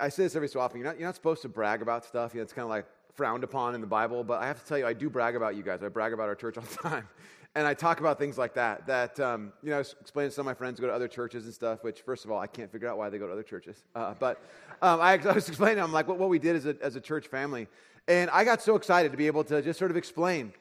[0.00, 0.78] I say this every so often.
[0.78, 2.34] You're not, you're not supposed to brag about stuff.
[2.34, 4.66] You know, it's kind of like frowned upon in the Bible, but I have to
[4.66, 5.82] tell you, I do brag about you guys.
[5.82, 7.08] I brag about our church all the time.
[7.54, 8.86] And I talk about things like that.
[8.86, 11.08] That, um, you know, I was explaining to some of my friends go to other
[11.08, 13.32] churches and stuff, which, first of all, I can't figure out why they go to
[13.32, 13.84] other churches.
[13.94, 14.42] Uh, but
[14.80, 16.96] um, I, I, was explaining to them, like, what, what we did as a, as
[16.96, 17.68] a church family.
[18.08, 20.54] And I got so excited to be able to just sort of explain.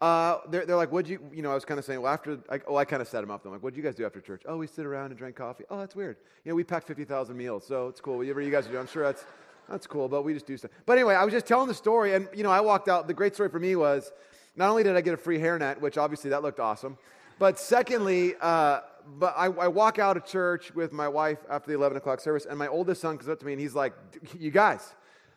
[0.00, 2.38] Uh, they're, they're like, what'd you, you know, I was kind of saying, well, after,
[2.50, 3.44] I, oh, I kind of set them up.
[3.44, 4.42] I'm like, what'd you guys do after church?
[4.46, 5.64] Oh, we sit around and drink coffee.
[5.68, 6.16] Oh, that's weird.
[6.44, 8.16] You know, we packed 50,000 meals, so it's cool.
[8.16, 9.26] Whatever you guys do, I'm sure that's,
[9.68, 10.70] that's cool, but we just do stuff.
[10.86, 13.08] But anyway, I was just telling the story, and, you know, I walked out.
[13.08, 14.10] The great story for me was
[14.56, 16.96] not only did I get a free hairnet, which obviously that looked awesome,
[17.38, 18.80] but secondly, uh,
[19.18, 22.46] but I, I, walk out of church with my wife after the 11 o'clock service,
[22.46, 23.92] and my oldest son comes up to me and he's like,
[24.38, 24.94] You guys,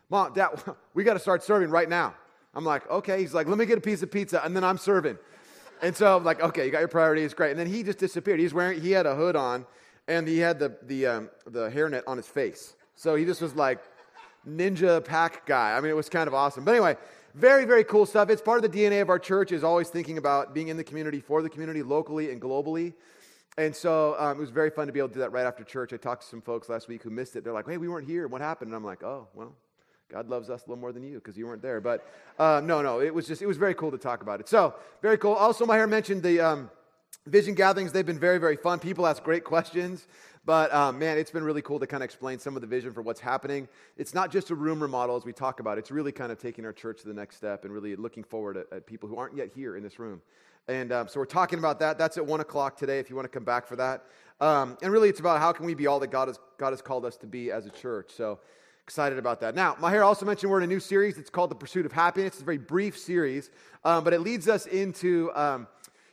[0.10, 0.50] mom, dad,
[0.94, 2.14] we got to start serving right now.
[2.54, 3.20] I'm like, Okay.
[3.22, 5.18] He's like, Let me get a piece of pizza, and then I'm serving.
[5.82, 7.52] And so I'm like, Okay, you got your priorities, great.
[7.52, 8.40] And then he just disappeared.
[8.40, 9.66] He's wearing, he had a hood on,
[10.08, 12.76] and he had the, the, um, the hairnet on his face.
[12.96, 13.80] So he just was like,
[14.48, 15.76] ninja pack guy.
[15.76, 16.64] I mean, it was kind of awesome.
[16.66, 16.98] But anyway,
[17.34, 18.30] very, very cool stuff.
[18.30, 20.84] It's part of the DNA of our church is always thinking about being in the
[20.84, 22.94] community, for the community, locally and globally.
[23.58, 25.64] And so um, it was very fun to be able to do that right after
[25.64, 25.94] church.
[25.94, 27.44] I talked to some folks last week who missed it.
[27.44, 28.28] They're like, hey, we weren't here.
[28.28, 28.70] What happened?
[28.70, 29.56] And I'm like, oh, well,
[30.12, 31.82] God loves us a little more than you because you weren't there.
[31.82, 34.48] But uh, no, no, it was just, it was very cool to talk about it.
[34.48, 35.34] So, very cool.
[35.34, 36.70] Also, Maher mentioned the um,
[37.26, 37.92] vision gatherings.
[37.92, 38.80] They've been very, very fun.
[38.80, 40.08] People ask great questions.
[40.46, 42.92] But um, man, it's been really cool to kind of explain some of the vision
[42.92, 43.68] for what's happening.
[43.98, 45.78] It's not just a room remodel as we talk about.
[45.78, 48.58] It's really kind of taking our church to the next step and really looking forward
[48.58, 50.22] at, at people who aren't yet here in this room.
[50.68, 51.98] And um, so we're talking about that.
[51.98, 53.00] That's at one o'clock today.
[53.00, 54.04] If you want to come back for that.
[54.42, 56.82] Um, and really, it's about how can we be all that God has God has
[56.82, 58.12] called us to be as a church.
[58.12, 58.40] So
[58.84, 59.56] excited about that.
[59.56, 61.18] Now, Maher also mentioned we're in a new series.
[61.18, 62.34] It's called The Pursuit of Happiness.
[62.34, 63.50] It's a very brief series,
[63.86, 65.68] um, but it leads us into um,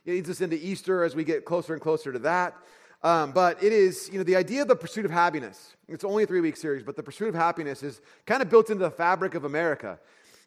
[0.04, 2.56] it leads us into Easter as we get closer and closer to that.
[3.02, 5.74] Um, but it is, you know, the idea of the pursuit of happiness.
[5.88, 8.70] It's only a three week series, but the pursuit of happiness is kind of built
[8.70, 9.98] into the fabric of America.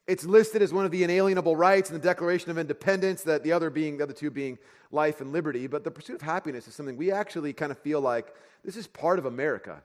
[0.07, 3.51] It's listed as one of the inalienable rights in the Declaration of Independence, that the
[3.51, 4.57] other being, the other two being
[4.91, 5.67] life and liberty.
[5.67, 8.33] But the pursuit of happiness is something we actually kind of feel like
[8.63, 9.81] this is part of America.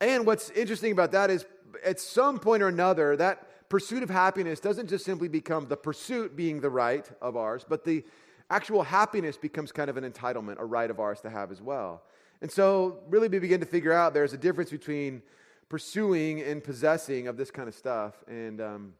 [0.00, 1.46] And what's interesting about that is
[1.84, 6.36] at some point or another, that pursuit of happiness doesn't just simply become the pursuit
[6.36, 8.04] being the right of ours, but the
[8.50, 12.02] actual happiness becomes kind of an entitlement, a right of ours to have as well.
[12.40, 15.22] And so, really, we begin to figure out there's a difference between
[15.68, 18.14] pursuing and possessing of this kind of stuff.
[18.28, 18.94] And um,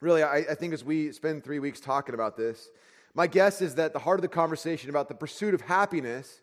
[0.00, 2.70] really, I, I think as we spend three weeks talking about this,
[3.14, 6.40] my guess is that the heart of the conversation about the pursuit of happiness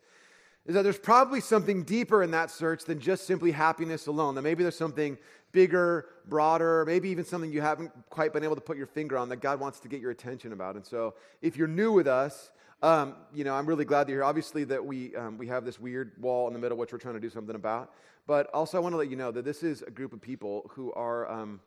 [0.65, 4.35] is that there's probably something deeper in that search than just simply happiness alone.
[4.35, 5.17] That maybe there's something
[5.51, 9.29] bigger, broader, maybe even something you haven't quite been able to put your finger on
[9.29, 10.75] that God wants to get your attention about.
[10.75, 12.51] And so, if you're new with us,
[12.83, 14.25] um, you know, I'm really glad that you're here.
[14.25, 17.15] Obviously, that we um, we have this weird wall in the middle, which we're trying
[17.15, 17.93] to do something about.
[18.27, 20.69] But also, I want to let you know that this is a group of people
[20.73, 21.61] who are, um,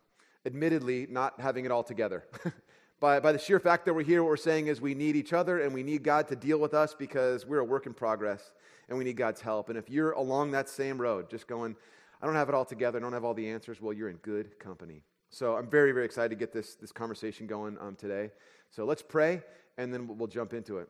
[0.44, 2.24] admittedly, not having it all together.
[3.00, 5.32] by, by the sheer fact that we're here, what we're saying is we need each
[5.32, 8.52] other and we need God to deal with us because we're a work in progress
[8.88, 9.70] and we need God's help.
[9.70, 11.76] And if you're along that same road, just going,
[12.20, 14.16] I don't have it all together, I don't have all the answers, well, you're in
[14.16, 15.02] good company.
[15.30, 18.30] So I'm very, very excited to get this, this conversation going um, today.
[18.70, 19.42] So let's pray,
[19.78, 20.88] and then we'll jump into it.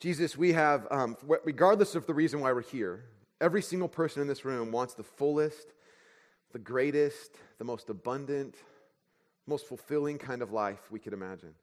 [0.00, 3.04] Jesus, we have, um, regardless of the reason why we're here,
[3.40, 5.74] every single person in this room wants the fullest,
[6.52, 8.54] the greatest, the most abundant,
[9.46, 11.54] most fulfilling kind of life we could imagine.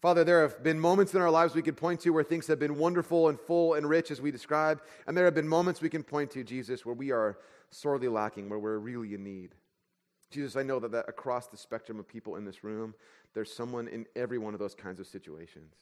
[0.00, 2.58] Father, there have been moments in our lives we could point to where things have
[2.58, 5.90] been wonderful and full and rich as we described, and there have been moments we
[5.90, 7.38] can point to, Jesus, where we are
[7.70, 9.54] sorely lacking, where we're really in need.
[10.30, 12.94] Jesus, I know that, that across the spectrum of people in this room,
[13.34, 15.74] there's someone in every one of those kinds of situations.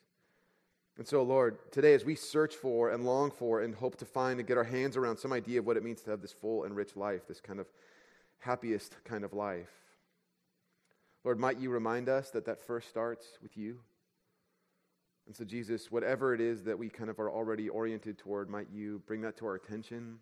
[0.96, 4.40] And so, Lord, today as we search for and long for and hope to find
[4.40, 6.64] and get our hands around some idea of what it means to have this full
[6.64, 7.68] and rich life, this kind of
[8.40, 9.70] happiest kind of life,
[11.24, 13.80] Lord, might you remind us that that first starts with you?
[15.28, 18.68] And so, Jesus, whatever it is that we kind of are already oriented toward, might
[18.72, 20.18] you bring that to our attention?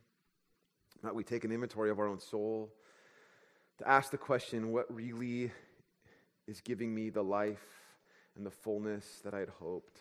[1.00, 2.74] Might we take an inventory of our own soul
[3.78, 5.52] to ask the question what really
[6.48, 7.64] is giving me the life
[8.36, 10.00] and the fullness that I had hoped?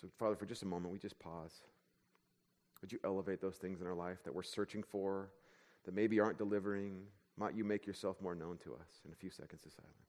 [0.00, 1.62] So, Father, for just a moment, we just pause.
[2.80, 5.30] Would you elevate those things in our life that we're searching for,
[5.84, 7.00] that maybe aren't delivering?
[7.36, 10.07] Might you make yourself more known to us in a few seconds of silence?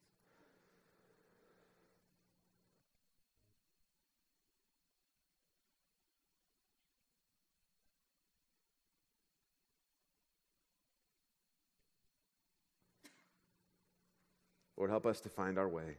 [14.79, 15.97] Lord, help us to find our way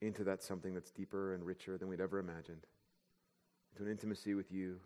[0.00, 2.66] into that something that's deeper and richer than we'd ever imagined,
[3.72, 4.78] into an intimacy with you,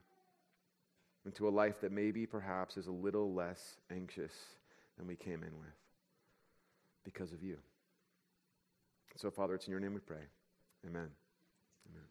[1.26, 4.32] into a life that maybe perhaps is a little less anxious
[4.96, 5.76] than we came in with
[7.04, 7.58] because of you.
[9.16, 10.24] So, Father, it's in your name we pray.
[10.86, 11.08] Amen.
[11.90, 12.04] Amen.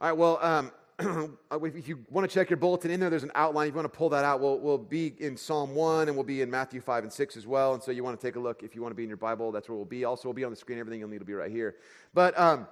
[0.00, 0.70] All right, well, um,
[1.52, 3.68] if you want to check your bulletin in there, there's an outline.
[3.68, 6.24] If you want to pull that out, we'll, we'll be in Psalm 1 and we'll
[6.24, 7.74] be in Matthew 5 and 6 as well.
[7.74, 8.62] And so you want to take a look.
[8.62, 10.04] If you want to be in your Bible, that's where we'll be.
[10.04, 10.78] Also, we'll be on the screen.
[10.78, 11.76] Everything you'll need to be right here.
[12.12, 12.66] But um,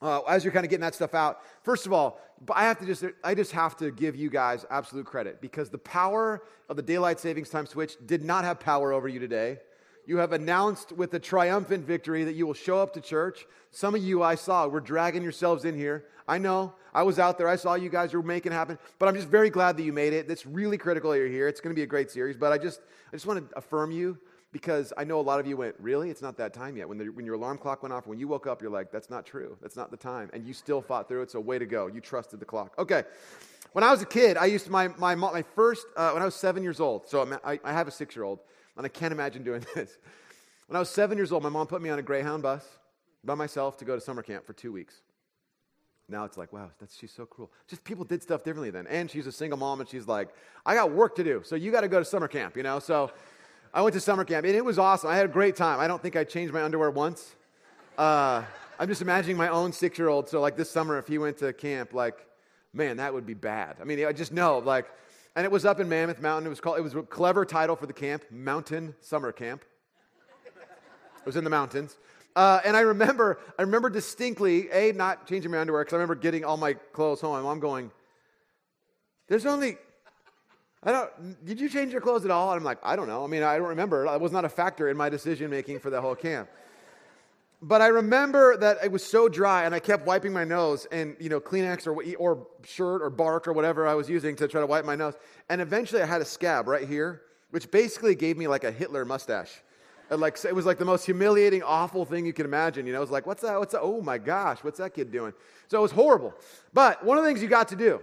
[0.00, 2.20] uh, as you're kind of getting that stuff out, first of all,
[2.52, 5.78] I have to just I just have to give you guys absolute credit because the
[5.78, 9.58] power of the daylight savings time switch did not have power over you today.
[10.06, 13.44] You have announced with a triumphant victory that you will show up to church.
[13.72, 16.04] Some of you I saw were dragging yourselves in here.
[16.28, 16.74] I know.
[16.94, 17.48] I was out there.
[17.48, 18.78] I saw you guys were making it happen.
[18.98, 20.30] But I'm just very glad that you made it.
[20.30, 21.48] It's really critical that you're here.
[21.48, 22.36] It's going to be a great series.
[22.36, 22.80] But I just
[23.12, 24.18] I just want to affirm you
[24.52, 26.08] because I know a lot of you went, really?
[26.08, 26.88] It's not that time yet.
[26.88, 29.10] When, the, when your alarm clock went off, when you woke up, you're like, that's
[29.10, 29.56] not true.
[29.60, 30.30] That's not the time.
[30.32, 31.88] And you still fought through it, so way to go.
[31.88, 32.74] You trusted the clock.
[32.78, 33.02] Okay.
[33.72, 36.24] When I was a kid, I used to, my, my, my first, uh, when I
[36.24, 38.38] was seven years old, so I, I have a six year old,
[38.76, 39.98] and I can't imagine doing this.
[40.66, 42.64] When I was seven years old, my mom put me on a Greyhound bus
[43.24, 44.94] by myself to go to summer camp for two weeks.
[46.08, 47.50] Now it's like, wow, that's, she's so cruel.
[47.66, 48.86] Just people did stuff differently then.
[48.86, 50.28] And she's a single mom, and she's like,
[50.64, 52.78] I got work to do, so you got to go to summer camp, you know?
[52.78, 53.10] So
[53.74, 55.10] I went to summer camp, and it was awesome.
[55.10, 55.80] I had a great time.
[55.80, 57.34] I don't think I changed my underwear once.
[57.98, 58.44] Uh,
[58.78, 60.28] I'm just imagining my own six year old.
[60.28, 62.26] So, like this summer, if he went to camp, like,
[62.72, 63.76] man, that would be bad.
[63.80, 64.86] I mean, I just know, like,
[65.36, 66.46] and it was up in Mammoth Mountain.
[66.46, 69.64] It was called, it was a clever title for the camp, Mountain Summer Camp.
[71.20, 71.96] It was in the mountains.
[72.34, 76.16] Uh, and I remember, I remember distinctly, A, not changing my underwear, because I remember
[76.16, 77.32] getting all my clothes home.
[77.32, 77.90] My mom going,
[79.28, 79.78] There's only
[80.82, 82.52] I don't, did you change your clothes at all?
[82.52, 83.24] And I'm like, I don't know.
[83.24, 84.06] I mean, I don't remember.
[84.06, 86.48] It was not a factor in my decision making for the whole camp.
[87.62, 91.16] But I remember that it was so dry and I kept wiping my nose and,
[91.18, 94.60] you know, Kleenex or, or shirt or bark or whatever I was using to try
[94.60, 95.14] to wipe my nose.
[95.48, 99.04] And eventually I had a scab right here, which basically gave me like a Hitler
[99.04, 99.62] mustache.
[100.10, 102.86] And like, it was like the most humiliating, awful thing you can imagine.
[102.86, 103.58] You know, it was like, what's that?
[103.58, 103.80] What's that?
[103.80, 105.32] Oh my gosh, what's that kid doing?
[105.68, 106.34] So it was horrible.
[106.74, 108.00] But one of the things you got to do,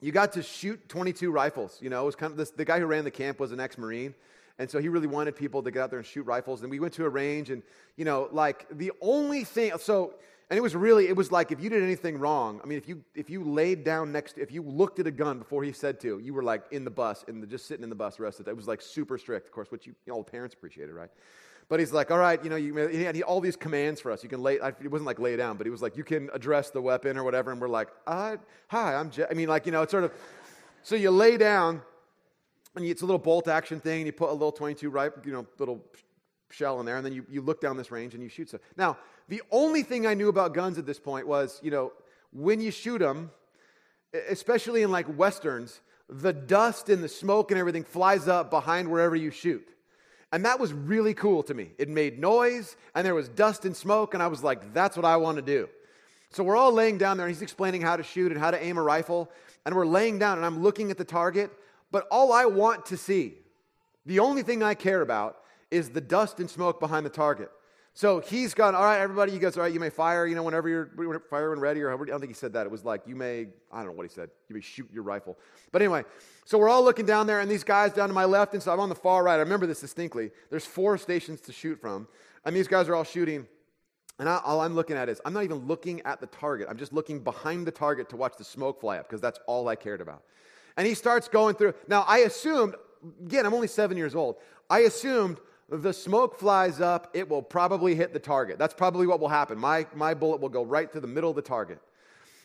[0.00, 1.78] you got to shoot 22 rifles.
[1.80, 3.58] You know, it was kind of this, the guy who ran the camp was an
[3.58, 4.14] ex Marine.
[4.58, 6.62] And so he really wanted people to get out there and shoot rifles.
[6.62, 7.62] And we went to a range, and,
[7.96, 10.14] you know, like the only thing, so,
[10.48, 12.88] and it was really, it was like if you did anything wrong, I mean, if
[12.88, 15.98] you, if you laid down next, if you looked at a gun before he said
[16.00, 18.38] to, you were like in the bus, and just sitting in the bus the rest
[18.38, 18.52] of the day.
[18.52, 21.10] It was like super strict, of course, which you, you know, all parents appreciated, right?
[21.68, 24.22] But he's like, all right, you know, you, he had all these commands for us.
[24.22, 26.70] You can lay, it wasn't like lay down, but he was like, you can address
[26.70, 27.50] the weapon or whatever.
[27.52, 28.36] And we're like, hi,
[28.70, 29.24] I'm Je-.
[29.28, 30.12] I mean, like, you know, it's sort of,
[30.82, 31.80] so you lay down
[32.76, 35.32] and it's a little bolt action thing and you put a little 22 right, you
[35.32, 35.84] know, little
[36.50, 38.60] shell in there and then you, you look down this range and you shoot stuff.
[38.76, 38.98] Now,
[39.28, 41.92] the only thing I knew about guns at this point was, you know,
[42.32, 43.30] when you shoot them,
[44.28, 49.16] especially in like westerns, the dust and the smoke and everything flies up behind wherever
[49.16, 49.66] you shoot.
[50.32, 51.70] And that was really cool to me.
[51.78, 55.04] It made noise, and there was dust and smoke, and I was like, that's what
[55.04, 55.68] I want to do.
[56.30, 58.60] So we're all laying down there, and he's explaining how to shoot and how to
[58.60, 59.30] aim a rifle.
[59.64, 61.52] And we're laying down, and I'm looking at the target,
[61.94, 63.34] but all I want to see,
[64.04, 65.36] the only thing I care about,
[65.70, 67.52] is the dust and smoke behind the target.
[67.92, 70.42] So he's gone, all right, everybody, you guys, all right, you may fire, you know,
[70.42, 70.90] whenever you're
[71.30, 72.66] fire when ready, or however, I don't think he said that.
[72.66, 75.04] It was like, you may, I don't know what he said, you may shoot your
[75.04, 75.38] rifle.
[75.70, 76.02] But anyway,
[76.44, 78.72] so we're all looking down there, and these guys down to my left, and so
[78.72, 79.36] I'm on the far right.
[79.36, 80.32] I remember this distinctly.
[80.50, 82.08] There's four stations to shoot from,
[82.44, 83.46] and these guys are all shooting.
[84.18, 86.66] And I, all I'm looking at is, I'm not even looking at the target.
[86.68, 89.68] I'm just looking behind the target to watch the smoke fly up, because that's all
[89.68, 90.24] I cared about.
[90.76, 91.74] And he starts going through.
[91.88, 92.74] Now, I assumed,
[93.24, 94.36] again, I'm only seven years old.
[94.68, 95.38] I assumed
[95.68, 98.58] the smoke flies up, it will probably hit the target.
[98.58, 99.58] That's probably what will happen.
[99.58, 101.78] My, my bullet will go right to the middle of the target.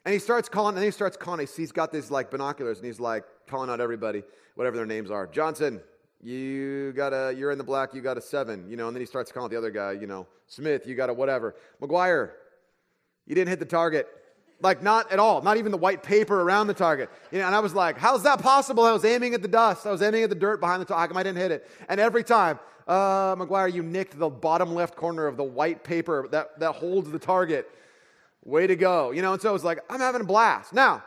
[0.05, 1.45] And he starts calling, and he starts calling.
[1.55, 4.23] He's got these like binoculars, and he's like calling out everybody,
[4.55, 5.27] whatever their names are.
[5.27, 5.81] Johnson,
[6.21, 8.87] you got a, you're in the black, you got a seven, you know.
[8.87, 11.55] And then he starts calling the other guy, you know, Smith, you got a whatever.
[11.81, 12.31] McGuire,
[13.25, 14.07] you didn't hit the target.
[14.61, 17.09] Like not at all, not even the white paper around the target.
[17.31, 18.83] You know, and I was like, how's that possible?
[18.83, 19.85] I was aiming at the dust.
[19.85, 21.15] I was aiming at the dirt behind the target.
[21.15, 21.69] I didn't hit it?
[21.87, 26.27] And every time, uh, McGuire, you nicked the bottom left corner of the white paper
[26.31, 27.69] that, that holds the target.
[28.43, 29.11] Way to go.
[29.11, 30.73] You know, and so it was like, I'm having a blast.
[30.73, 31.03] Now,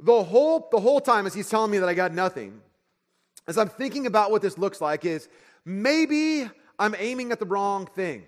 [0.00, 2.60] the whole, the whole time as he's telling me that I got nothing,
[3.46, 5.28] as I'm thinking about what this looks like, is
[5.64, 6.48] maybe
[6.78, 8.24] I'm aiming at the wrong thing.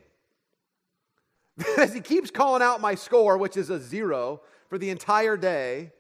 [1.78, 5.92] as he keeps calling out my score, which is a zero for the entire day,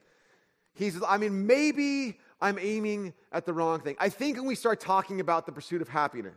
[0.74, 3.96] he's, I mean, maybe I'm aiming at the wrong thing.
[3.98, 6.34] I think when we start talking about the pursuit of happiness,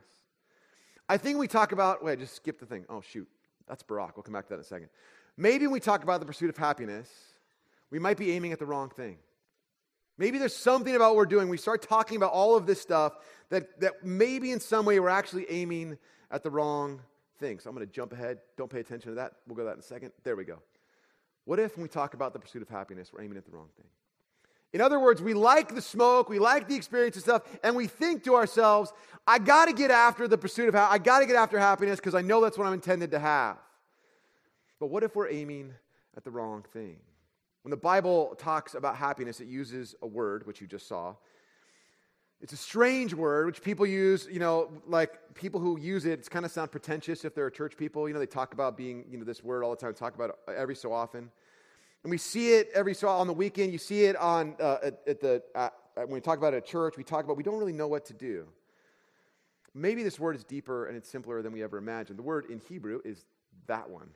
[1.09, 2.85] I think we talk about, wait, just skip the thing.
[2.89, 3.27] Oh, shoot.
[3.67, 4.11] That's Barack.
[4.15, 4.89] We'll come back to that in a second.
[5.35, 7.09] Maybe when we talk about the pursuit of happiness,
[7.91, 9.17] we might be aiming at the wrong thing.
[10.17, 11.47] Maybe there's something about what we're doing.
[11.47, 13.13] We start talking about all of this stuff
[13.49, 15.97] that, that maybe in some way we're actually aiming
[16.31, 17.01] at the wrong
[17.37, 17.59] thing.
[17.59, 18.39] So I'm going to jump ahead.
[18.57, 19.33] Don't pay attention to that.
[19.47, 20.11] We'll go to that in a second.
[20.23, 20.59] There we go.
[21.45, 23.69] What if when we talk about the pursuit of happiness, we're aiming at the wrong
[23.77, 23.87] thing?
[24.73, 27.87] In other words, we like the smoke, we like the experience and stuff, and we
[27.87, 28.91] think to ourselves,
[29.25, 31.99] I got to get after the pursuit of ha- I got to get after happiness
[31.99, 33.57] because I know that's what I'm intended to have.
[34.79, 35.73] But what if we're aiming
[36.17, 36.97] at the wrong thing?
[37.61, 41.15] When the Bible talks about happiness, it uses a word, which you just saw.
[42.39, 46.29] It's a strange word, which people use, you know, like people who use it, it's
[46.29, 48.07] kind of sound pretentious if they're church people.
[48.07, 50.29] You know, they talk about being, you know, this word all the time, talk about
[50.29, 51.31] it every so often.
[52.03, 53.71] And we see it every so on the weekend.
[53.71, 56.65] You see it on uh, at, at, the uh, when we talk about it at
[56.65, 56.95] church.
[56.95, 58.47] We talk about we don't really know what to do.
[59.73, 62.19] Maybe this word is deeper and it's simpler than we ever imagined.
[62.19, 63.25] The word in Hebrew is
[63.65, 64.09] that one.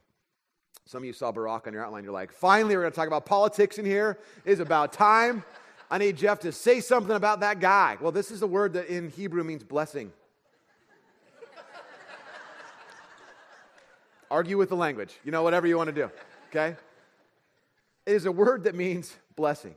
[0.86, 2.04] Some of you saw Barack on your outline.
[2.04, 4.20] You're like, finally, we're going to talk about politics in here.
[4.46, 5.44] It is about time.
[5.92, 7.98] I need Jeff to say something about that guy.
[8.00, 10.14] Well, this is a word that in Hebrew means blessing.
[14.32, 16.10] Argue with the language, you know, whatever you want to do,
[16.50, 16.78] okay?
[18.06, 19.76] It is a word that means blessing.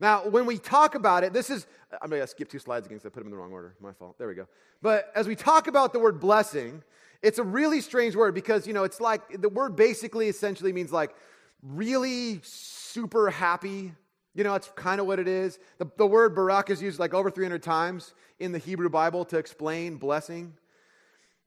[0.00, 1.68] Now, when we talk about it, this is,
[2.02, 3.76] I'm going to skip two slides again because I put them in the wrong order.
[3.80, 4.18] My fault.
[4.18, 4.48] There we go.
[4.82, 6.82] But as we talk about the word blessing,
[7.22, 10.90] it's a really strange word because, you know, it's like the word basically essentially means
[10.90, 11.14] like
[11.62, 13.92] really super happy,
[14.34, 15.58] you know, it's kind of what it is.
[15.78, 19.38] The, the word barak is used like over 300 times in the Hebrew Bible to
[19.38, 20.54] explain blessing.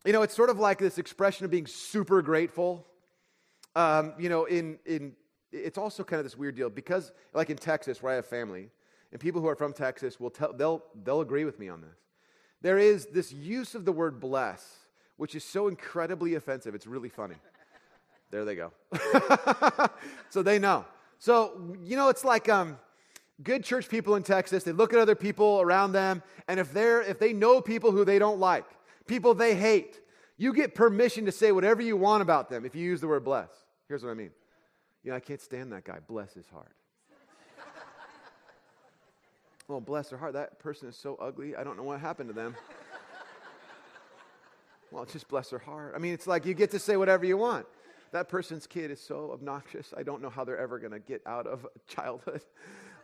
[0.06, 2.86] You know, it's sort of like this expression of being super grateful.
[3.75, 5.13] Um, you know, in, in,
[5.52, 8.70] it's also kind of this weird deal because, like in Texas, where I have family,
[9.12, 11.98] and people who are from Texas will tell, they'll, they'll agree with me on this.
[12.62, 14.78] There is this use of the word bless,
[15.18, 16.75] which is so incredibly offensive.
[16.75, 17.36] It's really funny.
[18.32, 18.72] there they go.
[20.30, 20.86] so they know.
[21.24, 22.77] So, you know, it's like um,
[23.42, 27.01] good church people in Texas, they look at other people around them, and if, they're,
[27.01, 28.65] if they know people who they don't like,
[29.08, 30.01] people they hate,
[30.36, 33.24] you get permission to say whatever you want about them if you use the word
[33.24, 33.48] bless.
[33.88, 34.32] Here's what I mean.
[35.01, 36.00] You know, I can't stand that guy.
[36.06, 36.75] Bless his heart.
[39.70, 40.34] oh, bless their heart.
[40.34, 41.56] That person is so ugly.
[41.56, 42.53] I don't know what happened to them.
[44.92, 45.94] well, just bless their heart.
[45.96, 47.65] I mean, it's like you get to say whatever you want
[48.13, 49.93] that person's kid is so obnoxious.
[49.98, 52.41] I don't know how they're ever going to get out of childhood.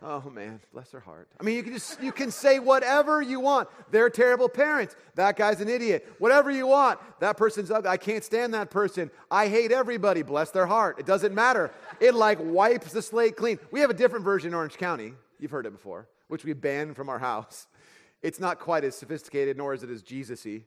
[0.02, 1.28] Oh man, bless their heart.
[1.38, 3.68] I mean, you can just you can say whatever you want.
[3.90, 4.96] They're terrible parents.
[5.16, 6.10] That guy's an idiot.
[6.18, 7.00] Whatever you want.
[7.18, 7.90] That person's ugly.
[7.90, 9.10] I can't stand that person.
[9.30, 10.22] I hate everybody.
[10.22, 10.98] Bless their heart.
[10.98, 11.70] It doesn't matter.
[12.00, 13.58] It like wipes the slate clean.
[13.70, 15.12] We have a different version in Orange County.
[15.38, 17.66] You've heard it before, which we banned from our house.
[18.22, 20.62] It's not quite as sophisticated, nor is it as Jesus-y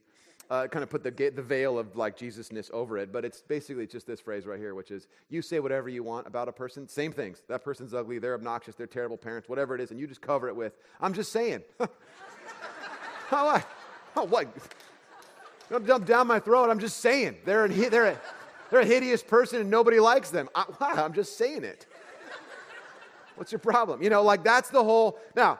[0.49, 3.87] uh, kind of put the, the veil of like Jesusness over it, but it's basically
[3.87, 6.87] just this phrase right here, which is you say whatever you want about a person,
[6.87, 7.41] same things.
[7.47, 10.47] That person's ugly, they're obnoxious, they're terrible parents, whatever it is, and you just cover
[10.47, 11.63] it with, I'm just saying.
[11.79, 11.87] oh,
[13.29, 13.67] what?
[14.15, 14.47] Oh, what?
[15.69, 16.69] Don't jump down my throat.
[16.69, 17.37] I'm just saying.
[17.45, 18.21] They're, a, they're, a,
[18.69, 20.49] they're a hideous person and nobody likes them.
[20.53, 21.87] I, I'm just saying it.
[23.35, 24.03] What's your problem?
[24.03, 25.17] You know, like that's the whole.
[25.35, 25.59] Now,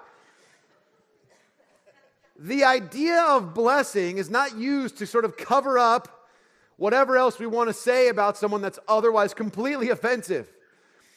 [2.43, 6.27] the idea of blessing is not used to sort of cover up
[6.75, 10.51] whatever else we want to say about someone that's otherwise completely offensive.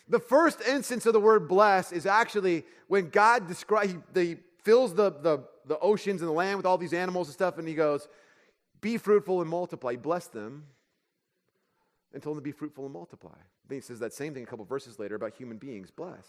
[0.09, 5.11] The first instance of the word bless is actually when God describes, he, fills the,
[5.11, 8.07] the, the oceans and the land with all these animals and stuff, and he goes,
[8.81, 9.93] Be fruitful and multiply.
[9.93, 10.67] He blessed them
[12.15, 13.39] and told them to be fruitful and multiply.
[13.69, 16.25] Then he says that same thing a couple verses later about human beings bless.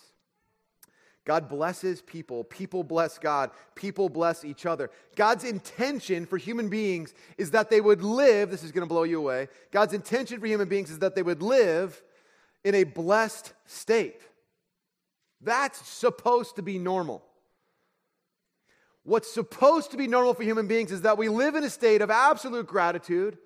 [1.28, 2.46] God blesses people.
[2.46, 3.52] People bless God.
[3.76, 4.90] People bless each other.
[5.18, 8.50] God's intention for human beings is that they would live.
[8.50, 9.50] This is going to blow you away.
[9.70, 12.02] God's intention for human beings is that they would live
[12.64, 14.22] in a blessed state.
[15.42, 17.26] That's supposed to be normal.
[19.04, 22.02] What's supposed to be normal for human beings is that we live in a state
[22.02, 23.38] of absolute gratitude,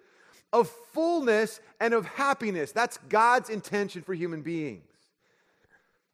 [0.53, 2.71] of fullness, and of happiness.
[2.73, 4.85] That's God's intention for human beings.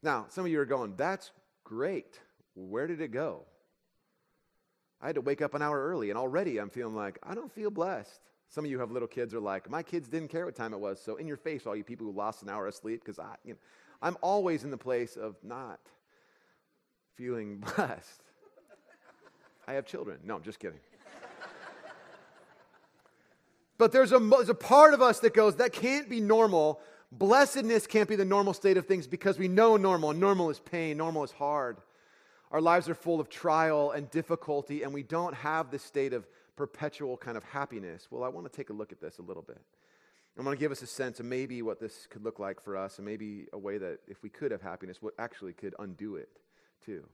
[0.02, 1.30] Now, some of you are going, that's
[1.68, 2.18] Great.
[2.54, 3.44] Where did it go?
[5.02, 7.52] I had to wake up an hour early, and already I'm feeling like I don't
[7.52, 8.20] feel blessed.
[8.48, 10.80] Some of you have little kids are like, my kids didn't care what time it
[10.80, 10.98] was.
[10.98, 13.34] So in your face, all you people who lost an hour of sleep, because I,
[13.44, 13.58] you know,
[14.00, 15.78] I'm always in the place of not
[17.16, 18.22] feeling blessed.
[19.66, 20.20] I have children.
[20.24, 20.80] No, I'm just kidding.
[23.76, 27.86] but there's a, there's a part of us that goes, that can't be normal Blessedness
[27.86, 30.12] can't be the normal state of things because we know normal.
[30.12, 31.78] Normal is pain, normal is hard.
[32.50, 36.26] Our lives are full of trial and difficulty, and we don't have this state of
[36.56, 38.08] perpetual kind of happiness.
[38.10, 39.60] Well, I want to take a look at this a little bit.
[40.38, 42.76] I want to give us a sense of maybe what this could look like for
[42.76, 46.16] us, and maybe a way that if we could have happiness, what actually could undo
[46.16, 46.28] it
[46.84, 47.04] too.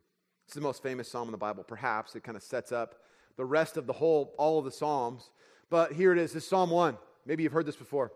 [0.44, 2.14] It's the most famous psalm in the Bible, perhaps.
[2.14, 2.96] It kind of sets up
[3.36, 5.30] the rest of the whole, all of the psalms.
[5.70, 6.32] But here it is.
[6.32, 6.98] This is Psalm 1.
[7.24, 8.12] Maybe you've heard this before.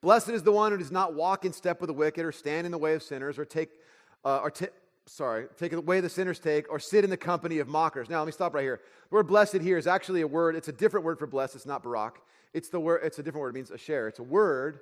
[0.00, 2.66] Blessed is the one who does not walk in step with the wicked, or stand
[2.66, 3.70] in the way of sinners, or take,
[4.24, 4.66] uh, or t-
[5.06, 8.08] sorry, take the way the sinners take, or sit in the company of mockers.
[8.08, 8.80] Now, let me stop right here.
[9.10, 11.56] The word blessed here is actually a word, it's a different word for blessed.
[11.56, 12.20] It's not barak.
[12.54, 13.50] It's the word, it's a different word.
[13.50, 14.08] It means ashrei.
[14.08, 14.80] It's a word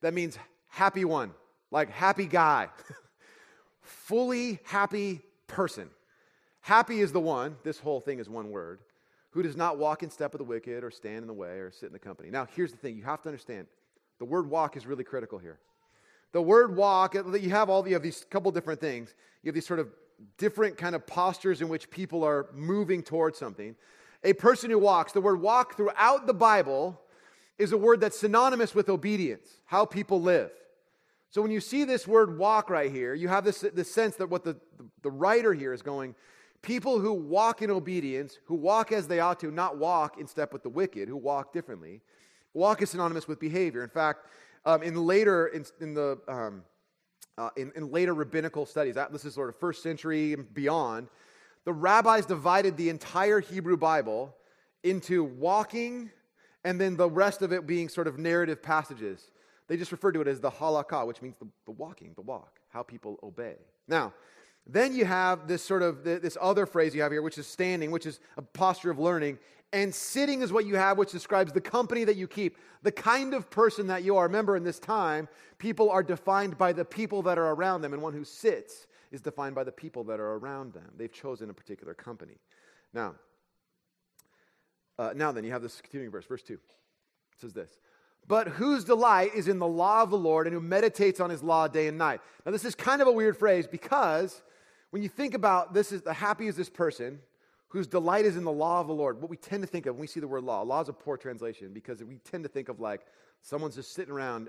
[0.00, 0.38] that means
[0.68, 1.32] happy one,
[1.70, 2.68] like happy guy,
[3.80, 5.90] fully happy person.
[6.60, 8.80] Happy is the one, this whole thing is one word,
[9.30, 11.70] who does not walk in step with the wicked, or stand in the way, or
[11.70, 12.30] sit in the company.
[12.30, 13.66] Now, here's the thing you have to understand
[14.18, 15.58] the word walk is really critical here.
[16.32, 19.14] The word walk, uh, you have all you have these couple different things.
[19.42, 19.88] You have these sort of
[20.36, 23.76] different kind of postures in which people are moving towards something.
[24.24, 27.00] A person who walks, the word walk throughout the Bible
[27.56, 30.50] is a word that's synonymous with obedience, how people live.
[31.30, 34.30] So when you see this word walk right here, you have this, this sense that
[34.30, 36.14] what the, the, the writer here is going,
[36.62, 40.52] people who walk in obedience, who walk as they ought to, not walk in step
[40.52, 42.00] with the wicked, who walk differently.
[42.58, 43.84] Walk is synonymous with behavior.
[43.84, 44.26] In fact,
[44.66, 46.62] um, in later in, in the um,
[47.38, 51.06] uh, in, in, later rabbinical studies, that, this is sort of first century and beyond,
[51.64, 54.34] the rabbis divided the entire Hebrew Bible
[54.82, 56.10] into walking
[56.64, 59.30] and then the rest of it being sort of narrative passages.
[59.68, 62.58] They just referred to it as the halakha, which means the, the walking, the walk,
[62.70, 63.54] how people obey.
[63.86, 64.12] Now,
[64.66, 67.90] then you have this sort of this other phrase you have here, which is standing,
[67.90, 69.38] which is a posture of learning.
[69.72, 73.34] And sitting is what you have, which describes the company that you keep, the kind
[73.34, 74.24] of person that you are.
[74.24, 78.00] Remember, in this time, people are defined by the people that are around them, and
[78.00, 80.90] one who sits is defined by the people that are around them.
[80.96, 82.38] They've chosen a particular company.
[82.94, 83.14] Now,
[84.98, 86.54] uh, now then, you have this continuing verse, verse 2.
[86.54, 86.60] It
[87.36, 87.78] says this
[88.26, 91.42] But whose delight is in the law of the Lord and who meditates on his
[91.42, 92.20] law day and night.
[92.46, 94.42] Now, this is kind of a weird phrase because
[94.90, 97.20] when you think about this is the happy is this person
[97.68, 99.20] whose delight is in the law of the Lord.
[99.20, 100.92] What we tend to think of when we see the word law, law is a
[100.92, 103.02] poor translation because we tend to think of like
[103.42, 104.48] someone's just sitting around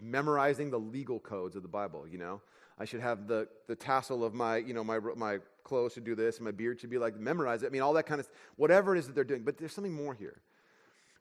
[0.00, 2.40] memorizing the legal codes of the Bible, you know?
[2.78, 6.14] I should have the, the tassel of my, you know, my, my clothes should do
[6.14, 7.66] this, and my beard should be like, memorize it.
[7.66, 9.42] I mean, all that kind of, whatever it is that they're doing.
[9.42, 10.40] But there's something more here.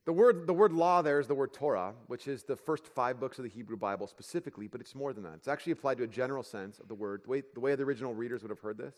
[0.06, 3.20] The word, the word law there is the word Torah, which is the first five
[3.20, 5.34] books of the Hebrew Bible specifically, but it's more than that.
[5.36, 7.22] It's actually applied to a general sense of the word.
[7.26, 8.96] The way, the way the original readers would have heard this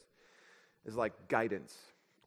[0.86, 1.76] is like guidance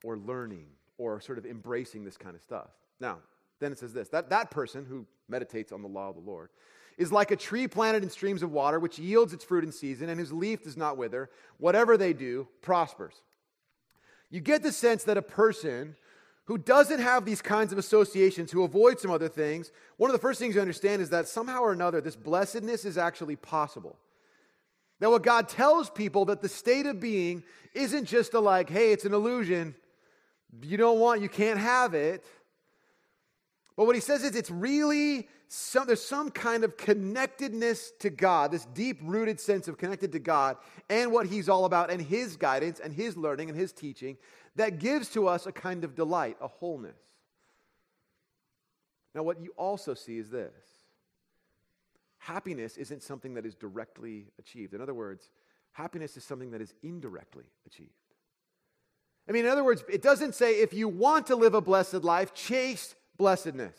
[0.04, 0.66] or learning
[0.98, 2.68] or sort of embracing this kind of stuff.
[3.00, 3.18] Now,
[3.60, 6.50] then it says this that, that person who meditates on the law of the Lord
[6.98, 10.08] is like a tree planted in streams of water, which yields its fruit in season,
[10.08, 11.28] and whose leaf does not wither.
[11.58, 13.20] Whatever they do prospers.
[14.30, 15.94] You get the sense that a person
[16.46, 20.20] who doesn't have these kinds of associations, who avoids some other things, one of the
[20.20, 23.96] first things you understand is that somehow or another, this blessedness is actually possible.
[25.00, 27.42] Now, what God tells people that the state of being
[27.74, 29.74] isn't just a like, hey, it's an illusion.
[30.62, 32.24] You don't want, you can't have it.
[33.76, 38.50] But what he says is it's really some, there's some kind of connectedness to God,
[38.50, 40.56] this deep rooted sense of connected to God
[40.88, 44.16] and what He's all about, and His guidance and His learning and His teaching
[44.56, 46.98] that gives to us a kind of delight, a wholeness.
[49.14, 50.52] Now, what you also see is this
[52.18, 54.74] happiness isn't something that is directly achieved.
[54.74, 55.30] In other words,
[55.70, 57.90] happiness is something that is indirectly achieved.
[59.28, 62.04] I mean, in other words, it doesn't say if you want to live a blessed
[62.04, 63.76] life, chase blessedness.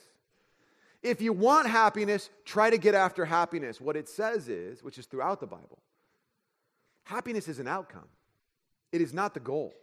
[1.02, 3.80] If you want happiness, try to get after happiness.
[3.80, 5.80] What it says is, which is throughout the Bible,
[7.04, 8.08] happiness is an outcome,
[8.92, 9.74] it is not the goal.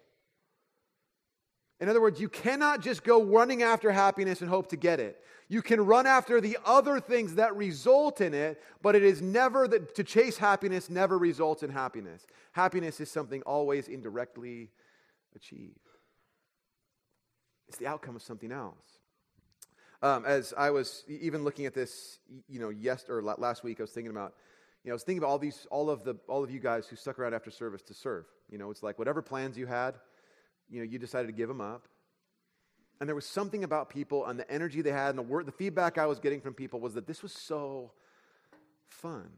[1.80, 5.20] In other words, you cannot just go running after happiness and hope to get it.
[5.48, 9.66] You can run after the other things that result in it, but it is never
[9.68, 12.26] that to chase happiness never results in happiness.
[12.52, 14.70] Happiness is something always indirectly
[15.34, 15.78] achieved.
[17.68, 18.98] It's the outcome of something else.
[20.02, 23.84] Um, as I was even looking at this, you know, yes or last week, I
[23.84, 24.34] was thinking about,
[24.84, 26.86] you know, I was thinking about all these, all of the, all of you guys
[26.86, 28.26] who stuck around after service to serve.
[28.50, 29.94] You know, it's like whatever plans you had,
[30.68, 31.88] you know, you decided to give them up.
[33.00, 35.52] And there was something about people and the energy they had and the word, the
[35.52, 37.92] feedback I was getting from people was that this was so
[38.86, 39.30] fun.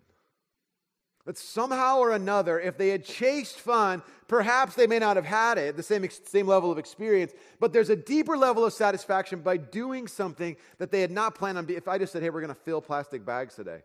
[1.26, 5.58] That somehow or another, if they had chased fun, perhaps they may not have had
[5.58, 9.56] it, the same, same level of experience, but there's a deeper level of satisfaction by
[9.56, 11.68] doing something that they had not planned on.
[11.68, 13.82] If I just said, hey, we're going to fill plastic bags today,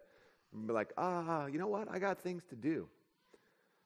[0.54, 1.88] and be like, ah, you know what?
[1.90, 2.88] I got things to do.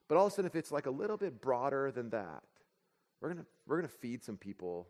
[0.08, 2.44] But all of a sudden, if it's like a little bit broader than that,
[3.22, 4.88] we're going to we're going to feed some people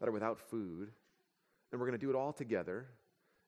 [0.00, 0.92] that are without food,
[1.72, 2.86] and we're going to do it all together,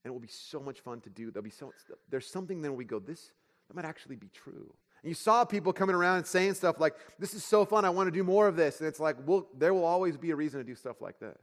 [0.04, 1.30] and it will be so much fun to do.
[1.30, 1.72] There'll be so,
[2.10, 3.30] there's something then we go, this,
[3.70, 4.74] that might actually be true.
[5.02, 7.90] And you saw people coming around and saying stuff like, This is so fun, I
[7.90, 8.80] want to do more of this.
[8.80, 11.38] And it's like, well, there will always be a reason to do stuff like this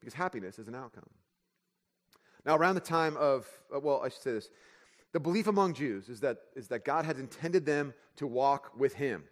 [0.00, 1.08] because happiness is an outcome.
[2.44, 4.50] Now, around the time of, uh, well, I should say this
[5.12, 8.94] the belief among Jews is that, is that God has intended them to walk with
[8.94, 9.22] Him.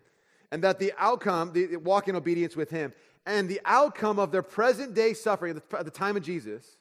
[0.52, 2.92] And that the outcome, the, walk in obedience with Him,
[3.26, 6.76] and the outcome of their present day suffering at the, at the time of Jesus,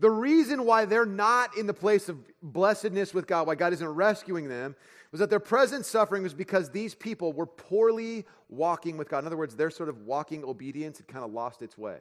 [0.00, 3.86] the reason why they're not in the place of blessedness with God, why God isn't
[3.86, 4.74] rescuing them,
[5.12, 9.20] was that their present suffering was because these people were poorly walking with God.
[9.20, 11.98] In other words, their sort of walking obedience had kind of lost its way.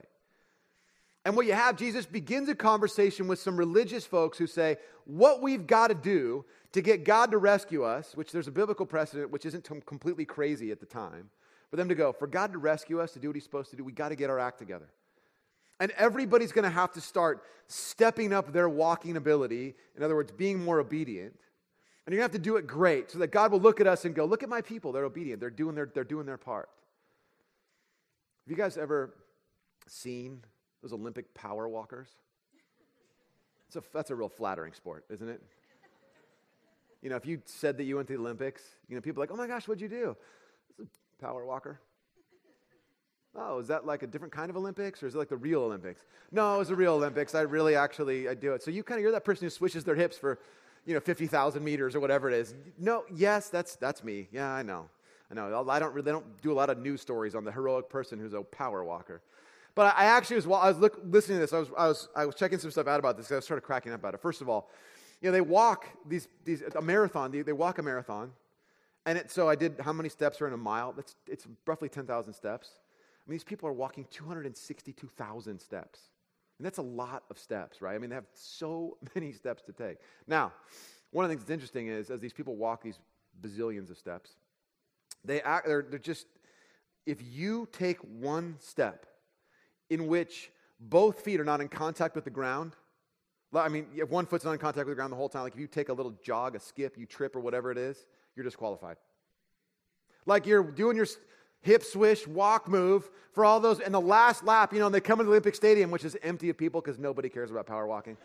[1.26, 5.42] And what you have, Jesus begins a conversation with some religious folks who say, What
[5.42, 9.30] we've got to do to get God to rescue us, which there's a biblical precedent,
[9.30, 11.30] which isn't completely crazy at the time,
[11.70, 13.76] for them to go, For God to rescue us, to do what He's supposed to
[13.76, 14.88] do, we got to get our act together.
[15.80, 20.32] And everybody's going to have to start stepping up their walking ability, in other words,
[20.32, 21.38] being more obedient.
[22.06, 23.88] And you're going to have to do it great so that God will look at
[23.88, 24.92] us and go, Look at my people.
[24.92, 25.40] They're obedient.
[25.40, 26.70] They're doing their, they're doing their part.
[28.46, 29.14] Have you guys ever
[29.88, 30.42] seen
[30.82, 32.10] those Olympic power walkers?
[33.76, 35.42] A, that's a real flattering sport, isn't it?
[37.04, 39.28] You know, if you said that you went to the Olympics, you know, people are
[39.28, 40.18] like, oh my gosh, what'd you do?
[40.80, 41.80] It's a power walker.
[43.36, 45.62] Oh, is that like a different kind of Olympics or is it like the real
[45.62, 46.02] Olympics?
[46.32, 47.36] No, it was the real Olympics.
[47.36, 48.64] I really actually I do it.
[48.64, 50.40] So you kind of you're that person who swishes their hips for,
[50.86, 52.56] you know, 50,000 meters or whatever it is.
[52.78, 54.28] No, yes, that's that's me.
[54.32, 54.90] Yeah, I know.
[55.32, 55.70] I know.
[55.70, 58.34] I don't really don't do a lot of news stories on the heroic person who's
[58.34, 59.22] a power walker.
[59.76, 62.10] But I actually was, while I was look, listening to this, I was, I, was,
[62.16, 63.32] I was checking some stuff out about this.
[63.32, 64.22] I was sort of cracking up about it.
[64.22, 64.70] First of all,
[65.22, 67.32] you know, they walk these, these a marathon.
[67.32, 68.32] They, they walk a marathon.
[69.06, 70.94] And it, so I did how many steps are in a mile?
[70.94, 72.72] That's, it's roughly 10,000 steps.
[73.30, 76.00] Mean, these people are walking 262,000 steps.
[76.58, 77.94] And that's a lot of steps, right?
[77.94, 79.98] I mean, they have so many steps to take.
[80.28, 80.52] Now,
[81.12, 83.00] one of the things that's interesting is as these people walk these
[83.42, 84.32] bazillions of steps,
[85.24, 86.26] they act, they're, they're just,
[87.06, 89.06] if you take one step
[89.90, 92.76] in which both feet are not in contact with the ground.
[93.54, 95.54] I mean, if one foot's not in contact with the ground the whole time, like
[95.54, 98.44] if you take a little jog, a skip, you trip or whatever it is, you're
[98.44, 98.98] disqualified.
[100.26, 101.08] Like you're doing your
[101.62, 105.20] hip swish, walk move for all those, and the last lap, you know, they come
[105.20, 108.18] into the Olympic Stadium, which is empty of people because nobody cares about power walking.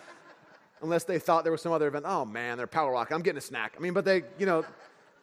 [0.82, 2.04] Unless they thought there was some other event.
[2.08, 3.14] Oh man, they're power walking.
[3.14, 3.74] I'm getting a snack.
[3.76, 4.64] I mean, but they, you know,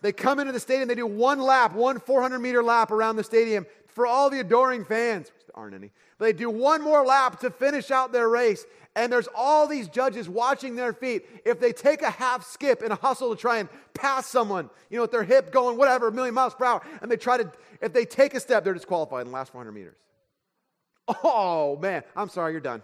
[0.01, 3.23] they come into the stadium, they do one lap, one 400 meter lap around the
[3.23, 5.91] stadium for all the adoring fans which there aren't any.
[6.17, 8.65] But they do one more lap to finish out their race.
[8.95, 11.25] And there's all these judges watching their feet.
[11.45, 14.97] If they take a half skip in a hustle to try and pass someone, you
[14.97, 17.51] know, with their hip going whatever, a million miles per hour, and they try to,
[17.81, 19.95] if they take a step, they're disqualified in the last 400 meters.
[21.23, 22.03] Oh, man.
[22.15, 22.81] I'm sorry, you're done.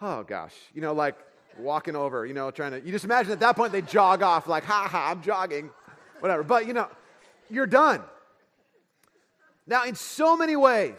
[0.00, 0.54] Oh, gosh.
[0.74, 1.16] You know, like
[1.58, 4.46] walking over, you know, trying to, you just imagine at that point they jog off,
[4.46, 5.70] like, ha ha, I'm jogging,
[6.20, 6.42] whatever.
[6.42, 6.88] But, you know,
[7.48, 8.02] you're done.
[9.66, 10.98] Now, in so many ways,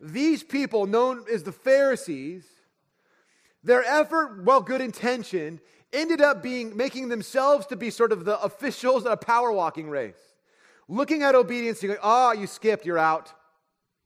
[0.00, 2.46] these people, known as the Pharisees,
[3.62, 5.60] their effort, well, good intentioned,
[5.92, 9.90] ended up being making themselves to be sort of the officials in a power walking
[9.90, 10.14] race.
[10.88, 13.32] Looking at obedience, you're going, oh, you skipped, you're out.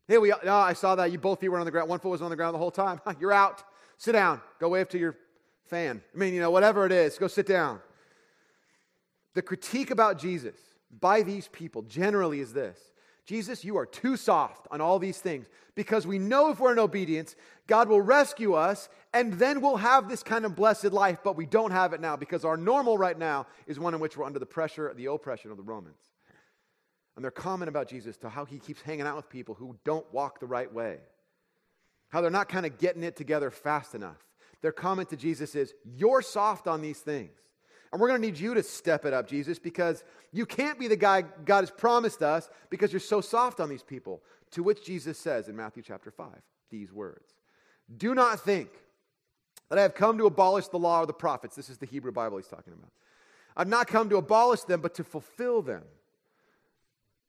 [0.07, 1.13] Hey, we, oh, I saw that.
[1.13, 1.89] You both feet were on the ground.
[1.89, 3.01] One foot was on the ground the whole time.
[3.21, 3.63] you're out.
[3.97, 4.41] Sit down.
[4.61, 5.17] Go wave to your
[5.67, 6.03] fan.
[6.15, 7.81] I mean, you know, whatever it is, go sit down.
[9.35, 10.57] The critique about Jesus
[11.01, 12.79] by these people generally is this
[13.27, 16.79] Jesus, you are too soft on all these things because we know if we're in
[16.79, 21.37] obedience, God will rescue us and then we'll have this kind of blessed life, but
[21.37, 24.27] we don't have it now because our normal right now is one in which we're
[24.27, 26.11] under the pressure, the oppression of the Romans.
[27.17, 30.11] And their comment about Jesus to how he keeps hanging out with people who don't
[30.13, 30.99] walk the right way,
[32.11, 34.19] how they're not kind of getting it together fast enough.
[34.61, 37.39] Their comment to Jesus is, You're soft on these things.
[37.95, 40.03] And we're going to need you to step it up, Jesus, because
[40.33, 43.85] you can't be the guy God has promised us because you're so soft on these
[43.85, 44.21] people.
[44.51, 46.27] To which Jesus says in Matthew chapter 5
[46.73, 47.35] these words
[47.97, 48.69] Do not think
[49.71, 51.55] that I have come to abolish the law or the prophets.
[51.55, 52.91] This is the Hebrew Bible he's talking about.
[53.57, 55.85] I've not come to abolish them, but to fulfill them.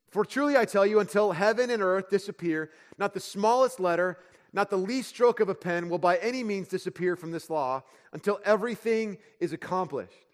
[0.10, 4.18] For truly I tell you, until heaven and earth disappear, not the smallest letter,
[4.52, 7.84] not the least stroke of a pen will by any means disappear from this law
[8.14, 10.25] until everything is accomplished.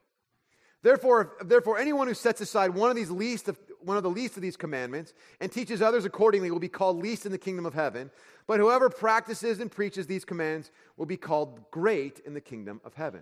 [0.83, 4.35] Therefore, therefore, anyone who sets aside one of these least of, one of the least
[4.35, 7.73] of these commandments and teaches others accordingly will be called least in the kingdom of
[7.73, 8.09] heaven.
[8.47, 12.95] But whoever practices and preaches these commands will be called great in the kingdom of
[12.95, 13.21] heaven.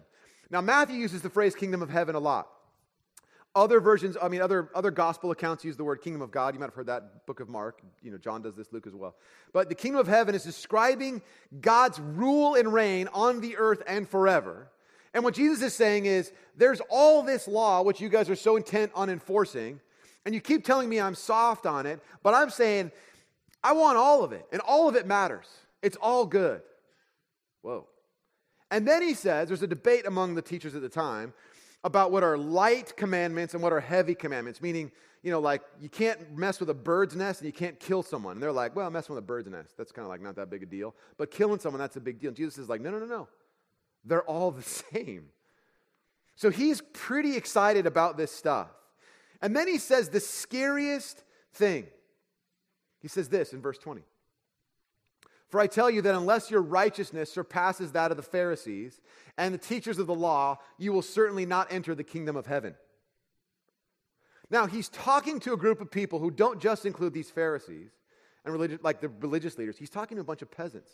[0.50, 2.48] Now, Matthew uses the phrase kingdom of heaven a lot.
[3.56, 6.54] Other versions, I mean, other, other gospel accounts use the word kingdom of God.
[6.54, 7.82] You might have heard that book of Mark.
[8.02, 9.16] You know, John does this, Luke as well.
[9.54, 11.22] But the kingdom of heaven is describing
[11.60, 14.72] God's rule and reign on the earth and forever.
[15.14, 18.56] And what Jesus is saying is there's all this law, which you guys are so
[18.56, 19.80] intent on enforcing,
[20.26, 22.92] and you keep telling me I'm soft on it, but I'm saying
[23.64, 25.48] I want all of it, and all of it matters.
[25.82, 26.62] It's all good.
[27.62, 27.88] Whoa.
[28.72, 31.34] And then he says there's a debate among the teachers at the time
[31.84, 34.92] about what are light commandments and what are heavy commandments, meaning,
[35.24, 38.34] you know, like you can't mess with a bird's nest and you can't kill someone.
[38.34, 40.50] And they're like, well, messing with a bird's nest, that's kind of like not that
[40.50, 40.94] big a deal.
[41.18, 42.30] But killing someone, that's a big deal.
[42.30, 43.28] And Jesus is like, no, no, no, no.
[44.06, 44.62] They're all the
[44.94, 45.30] same.
[46.36, 48.70] So he's pretty excited about this stuff.
[49.42, 51.88] And then he says the scariest thing.
[53.00, 54.02] He says this in verse 20.
[55.50, 59.02] For I tell you that unless your righteousness surpasses that of the Pharisees
[59.38, 62.76] and the teachers of the law, you will certainly not enter the kingdom of heaven.
[64.52, 67.92] Now, he's talking to a group of people who don't just include these Pharisees
[68.46, 69.78] and religious, like the religious leaders.
[69.78, 70.92] He's talking to a bunch of peasants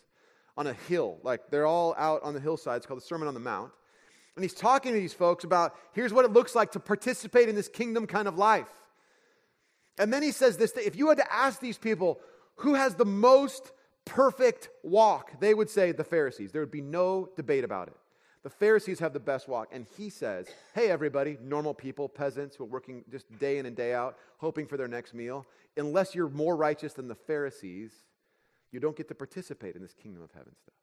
[0.58, 1.18] on a hill.
[1.24, 2.78] Like they're all out on the hillside.
[2.78, 3.72] It's called the Sermon on the Mount.
[4.36, 7.56] And he's talking to these folks about here's what it looks like to participate in
[7.56, 8.68] this kingdom kind of life.
[9.98, 12.20] And then he says this if you had to ask these people
[12.56, 13.72] who has the most
[14.06, 16.52] perfect walk, they would say the Pharisees.
[16.52, 17.96] There would be no debate about it.
[18.44, 19.70] The Pharisees have the best walk.
[19.72, 23.76] And he says, Hey, everybody, normal people, peasants who are working just day in and
[23.76, 25.46] day out, hoping for their next meal,
[25.78, 27.92] unless you're more righteous than the Pharisees,
[28.76, 30.76] you don't get to participate in this kingdom of heaven stuff.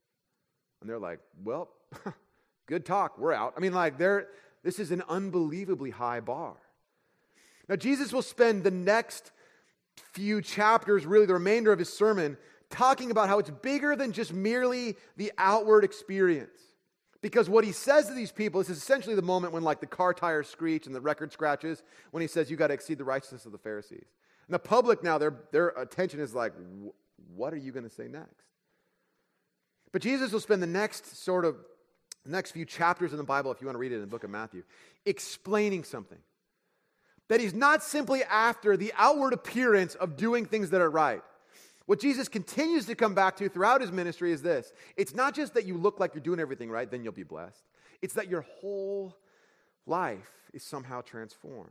[0.80, 1.68] And they're like, Well,
[2.66, 3.52] good talk, we're out.
[3.54, 4.28] I mean, like, they're,
[4.64, 6.56] this is an unbelievably high bar.
[7.68, 9.30] Now, Jesus will spend the next
[10.12, 12.38] few chapters, really the remainder of his sermon,
[12.70, 16.58] talking about how it's bigger than just merely the outward experience.
[17.20, 19.86] Because what he says to these people, this is essentially the moment when like the
[19.86, 23.04] car tires screech and the record scratches, when he says, you got to exceed the
[23.04, 24.06] righteousness of the Pharisees.
[24.48, 26.52] And the public now, their, their attention is like,
[27.34, 28.46] what are you going to say next?
[29.92, 31.56] But Jesus will spend the next sort of
[32.26, 34.24] next few chapters in the Bible, if you want to read it in the book
[34.24, 34.62] of Matthew,
[35.04, 36.18] explaining something.
[37.28, 41.22] That he's not simply after the outward appearance of doing things that are right.
[41.86, 45.54] What Jesus continues to come back to throughout his ministry is this it's not just
[45.54, 47.64] that you look like you're doing everything right, then you'll be blessed.
[48.00, 49.16] It's that your whole
[49.86, 51.70] life is somehow transformed.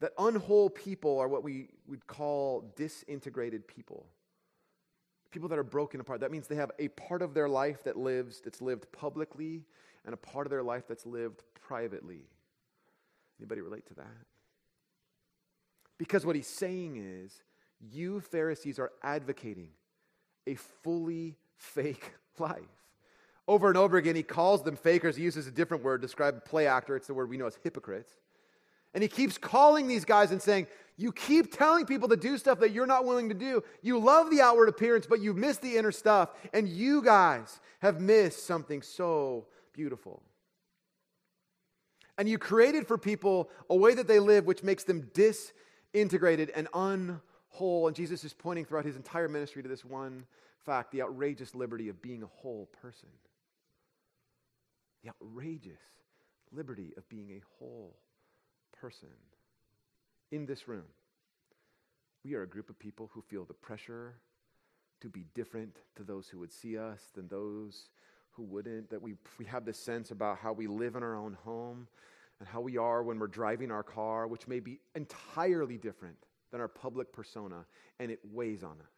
[0.00, 4.06] That unwhole people are what we would call disintegrated people.
[5.30, 6.20] People that are broken apart.
[6.20, 9.64] That means they have a part of their life that lives, that's lived publicly,
[10.04, 12.22] and a part of their life that's lived privately.
[13.40, 14.26] Anybody relate to that?
[15.98, 17.42] Because what he's saying is
[17.80, 19.70] you Pharisees are advocating
[20.46, 22.60] a fully fake life.
[23.48, 25.16] Over and over again, he calls them fakers.
[25.16, 26.96] He uses a different word to describe play actor.
[26.96, 28.12] It's the word we know as hypocrites.
[28.94, 32.60] And he keeps calling these guys and saying, You keep telling people to do stuff
[32.60, 33.62] that you're not willing to do.
[33.82, 36.30] You love the outward appearance, but you miss the inner stuff.
[36.52, 40.22] And you guys have missed something so beautiful.
[42.18, 46.68] And you created for people a way that they live which makes them disintegrated and
[46.72, 47.86] unwhole.
[47.88, 50.24] And Jesus is pointing throughout his entire ministry to this one
[50.64, 53.08] fact the outrageous liberty of being a whole person.
[55.04, 55.80] The outrageous
[56.52, 57.96] liberty of being a whole
[58.80, 59.08] person.
[60.30, 60.84] In this room,
[62.24, 64.14] we are a group of people who feel the pressure
[65.00, 67.88] to be different to those who would see us than those
[68.30, 71.36] who wouldn't, that we, we have this sense about how we live in our own
[71.44, 71.86] home
[72.38, 76.16] and how we are when we're driving our car, which may be entirely different
[76.50, 77.64] than our public persona,
[77.98, 78.95] and it weighs on us.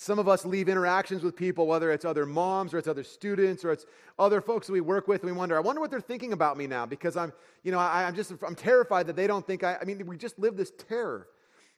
[0.00, 3.66] Some of us leave interactions with people, whether it's other moms or it's other students
[3.66, 3.84] or it's
[4.18, 6.56] other folks that we work with, and we wonder, I wonder what they're thinking about
[6.56, 7.34] me now because I'm,
[7.64, 10.16] you know, I, am just, I'm terrified that they don't think I, I mean, we
[10.16, 11.28] just live this terror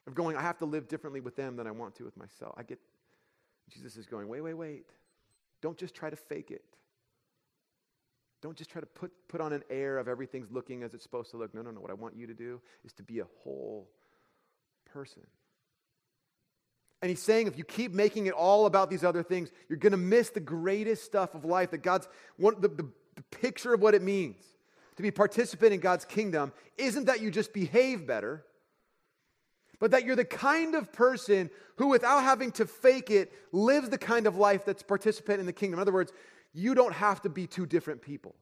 [0.07, 2.53] of going, I have to live differently with them than I want to with myself.
[2.55, 2.79] I get,
[3.69, 4.85] Jesus is going, wait, wait, wait.
[5.61, 6.63] Don't just try to fake it.
[8.41, 11.29] Don't just try to put, put on an air of everything's looking as it's supposed
[11.31, 11.53] to look.
[11.53, 11.81] No, no, no.
[11.81, 13.89] What I want you to do is to be a whole
[14.85, 15.23] person.
[17.03, 19.91] And he's saying if you keep making it all about these other things, you're going
[19.91, 23.81] to miss the greatest stuff of life that God's, one, the, the, the picture of
[23.81, 24.41] what it means
[24.95, 28.45] to be participant in God's kingdom isn't that you just behave better,
[29.81, 33.97] but that you're the kind of person who, without having to fake it, lives the
[33.97, 35.79] kind of life that's participant in the kingdom.
[35.79, 36.13] In other words,
[36.53, 38.33] you don't have to be two different people.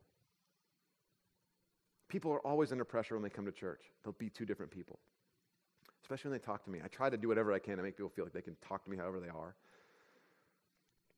[2.09, 3.81] People are always under pressure when they come to church.
[4.03, 4.99] They'll be two different people
[6.01, 6.79] especially when they talk to me.
[6.83, 8.83] I try to do whatever I can to make people feel like they can talk
[8.83, 9.55] to me however they are.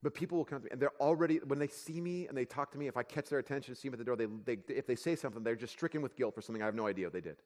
[0.01, 2.43] But people will come to me, and they're already, when they see me and they
[2.43, 4.73] talk to me, if I catch their attention, see them at the door, they, they,
[4.73, 7.05] if they say something, they're just stricken with guilt for something I have no idea
[7.05, 7.37] what they did.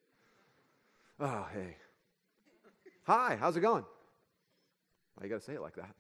[1.20, 1.78] Oh, hey.
[3.04, 3.86] Hi, how's it going?
[5.16, 5.94] Why you got to say it like that?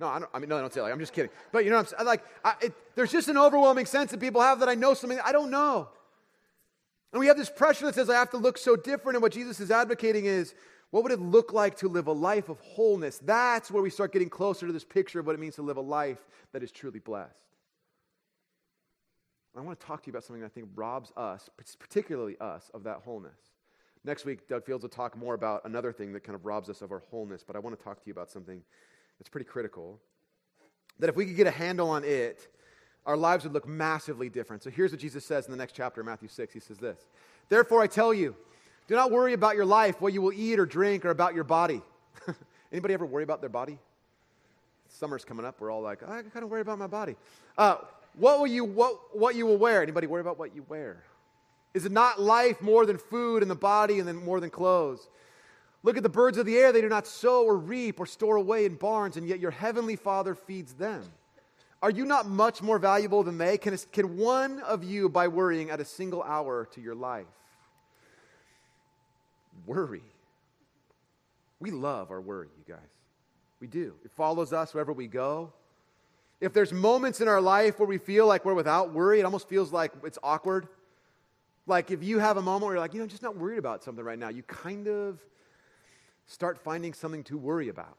[0.00, 1.30] No, I, don't, I mean, no, don't say it like, I'm just kidding.
[1.52, 2.06] But you know what I'm?
[2.06, 5.20] Like, I, it, there's just an overwhelming sense that people have that I know something
[5.22, 5.88] I don't know.
[7.12, 9.16] And we have this pressure that says I have to look so different.
[9.16, 10.54] And what Jesus is advocating is
[10.90, 13.18] what would it look like to live a life of wholeness?
[13.18, 15.76] That's where we start getting closer to this picture of what it means to live
[15.76, 16.18] a life
[16.52, 17.48] that is truly blessed.
[19.56, 22.70] I want to talk to you about something that I think robs us, particularly us,
[22.72, 23.38] of that wholeness.
[24.04, 26.80] Next week, Doug Fields will talk more about another thing that kind of robs us
[26.80, 28.62] of our wholeness, but I want to talk to you about something
[29.18, 29.98] that's pretty critical.
[31.00, 32.48] That if we could get a handle on it,
[33.04, 34.62] our lives would look massively different.
[34.62, 36.54] So here's what Jesus says in the next chapter, Matthew 6.
[36.54, 37.06] He says this
[37.48, 38.36] Therefore, I tell you,
[38.88, 41.44] do not worry about your life, what you will eat or drink, or about your
[41.44, 41.82] body.
[42.72, 43.78] Anybody ever worry about their body?
[44.88, 45.60] Summer's coming up.
[45.60, 47.14] We're all like, I kind of worry about my body.
[47.56, 47.76] Uh,
[48.14, 49.82] what will you what, what you will wear?
[49.82, 51.04] Anybody worry about what you wear?
[51.74, 55.06] Is it not life more than food and the body and then more than clothes?
[55.82, 56.72] Look at the birds of the air.
[56.72, 59.96] They do not sow or reap or store away in barns, and yet your heavenly
[59.96, 61.04] Father feeds them.
[61.80, 63.58] Are you not much more valuable than they?
[63.58, 67.26] Can, can one of you, by worrying, add a single hour to your life?
[69.66, 70.02] Worry.
[71.60, 72.88] We love our worry, you guys.
[73.60, 73.94] We do.
[74.04, 75.52] It follows us wherever we go.
[76.40, 79.48] If there's moments in our life where we feel like we're without worry, it almost
[79.48, 80.68] feels like it's awkward.
[81.66, 83.58] Like if you have a moment where you're like, you know, I'm just not worried
[83.58, 85.20] about something right now, you kind of
[86.26, 87.96] start finding something to worry about.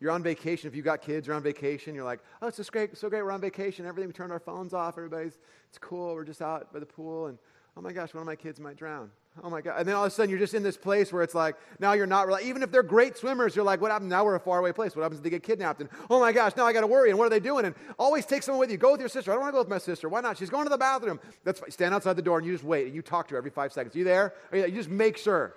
[0.00, 0.68] You're on vacation.
[0.68, 1.94] If you've got kids, you're on vacation.
[1.94, 3.22] You're like, oh, it's just great, so great.
[3.22, 3.86] We're on vacation.
[3.86, 4.08] Everything.
[4.08, 4.98] We turned our phones off.
[4.98, 5.38] Everybody's,
[5.70, 6.14] it's cool.
[6.14, 7.28] We're just out by the pool.
[7.28, 7.38] And
[7.76, 9.10] oh my gosh, one of my kids might drown.
[9.42, 9.74] Oh my God.
[9.78, 11.92] And then all of a sudden you're just in this place where it's like, now
[11.92, 14.08] you're not, even if they're great swimmers, you're like, what happens?
[14.08, 14.94] Now we're a faraway place.
[14.94, 15.80] What happens if they get kidnapped?
[15.80, 17.10] And oh my gosh, now I got to worry.
[17.10, 17.64] And what are they doing?
[17.64, 18.76] And always take someone with you.
[18.76, 19.32] Go with your sister.
[19.32, 20.08] I don't want to go with my sister.
[20.08, 20.38] Why not?
[20.38, 21.18] She's going to the bathroom.
[21.42, 21.72] That's fine.
[21.72, 22.86] Stand outside the door and you just wait.
[22.86, 23.96] And you talk to her every five seconds.
[23.96, 24.34] Are you there?
[24.52, 25.56] You just make sure.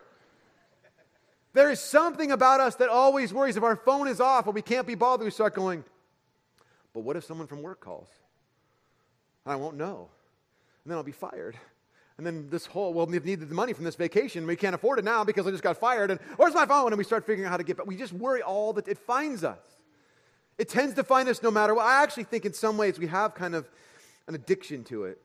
[1.53, 3.57] There is something about us that always worries.
[3.57, 5.83] If our phone is off or we can't be bothered, we start going,
[6.93, 8.09] but what if someone from work calls?
[9.45, 10.09] I won't know.
[10.83, 11.55] And then I'll be fired.
[12.17, 14.47] And then this whole, well, we've needed the money from this vacation.
[14.47, 16.09] We can't afford it now because I just got fired.
[16.09, 16.87] And where's my phone?
[16.87, 18.97] And we start figuring out how to get, but we just worry all that it
[18.97, 19.59] finds us.
[20.57, 21.85] It tends to find us no matter what.
[21.85, 23.69] I actually think in some ways we have kind of
[24.27, 25.21] an addiction to it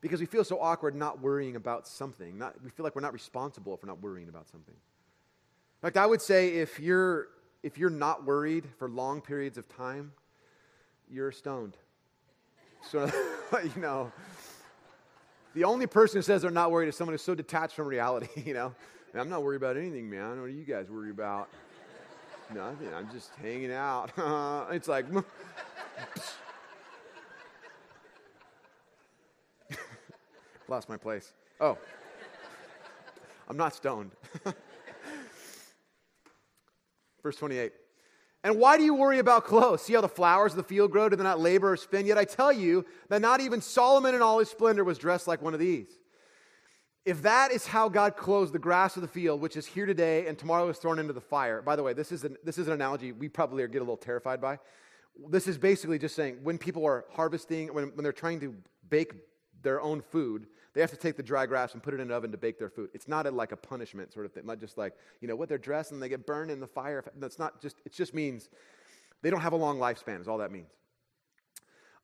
[0.00, 2.38] because we feel so awkward not worrying about something.
[2.38, 4.74] Not, we feel like we're not responsible if we're not worrying about something.
[4.74, 7.28] In fact, I would say if you're,
[7.62, 10.12] if you're not worried for long periods of time,
[11.10, 11.76] you're stoned.
[12.90, 13.10] So,
[13.62, 14.10] you know,
[15.54, 18.28] the only person who says they're not worried is someone who's so detached from reality,
[18.46, 18.74] you know.
[19.14, 20.40] I'm not worried about anything, man.
[20.40, 21.50] What are you guys worried about?
[22.54, 22.94] Nothing.
[22.94, 24.10] I'm just hanging out.
[24.72, 25.04] it's like,
[30.68, 31.34] Lost my place.
[31.60, 31.76] Oh.
[33.48, 34.12] I'm not stoned.
[37.22, 37.72] Verse 28.
[38.44, 39.82] And why do you worry about clothes?
[39.82, 41.08] See how the flowers of the field grow?
[41.08, 42.06] Do they not labor or spin?
[42.06, 45.40] Yet I tell you that not even Solomon in all his splendor was dressed like
[45.40, 45.86] one of these.
[47.04, 50.26] If that is how God clothes the grass of the field, which is here today
[50.26, 51.62] and tomorrow is thrown into the fire.
[51.62, 53.96] By the way, this is an, this is an analogy we probably get a little
[53.96, 54.58] terrified by.
[55.28, 58.54] This is basically just saying when people are harvesting, when, when they're trying to
[58.88, 59.14] bake
[59.62, 62.12] their own food, they have to take the dry grass and put it in an
[62.12, 62.90] oven to bake their food.
[62.94, 65.48] It's not a, like a punishment sort of thing, not just like, you know, what
[65.48, 67.04] they're dressed and they get burned in the fire.
[67.18, 68.48] That's not just, it just means
[69.20, 70.70] they don't have a long lifespan, is all that means.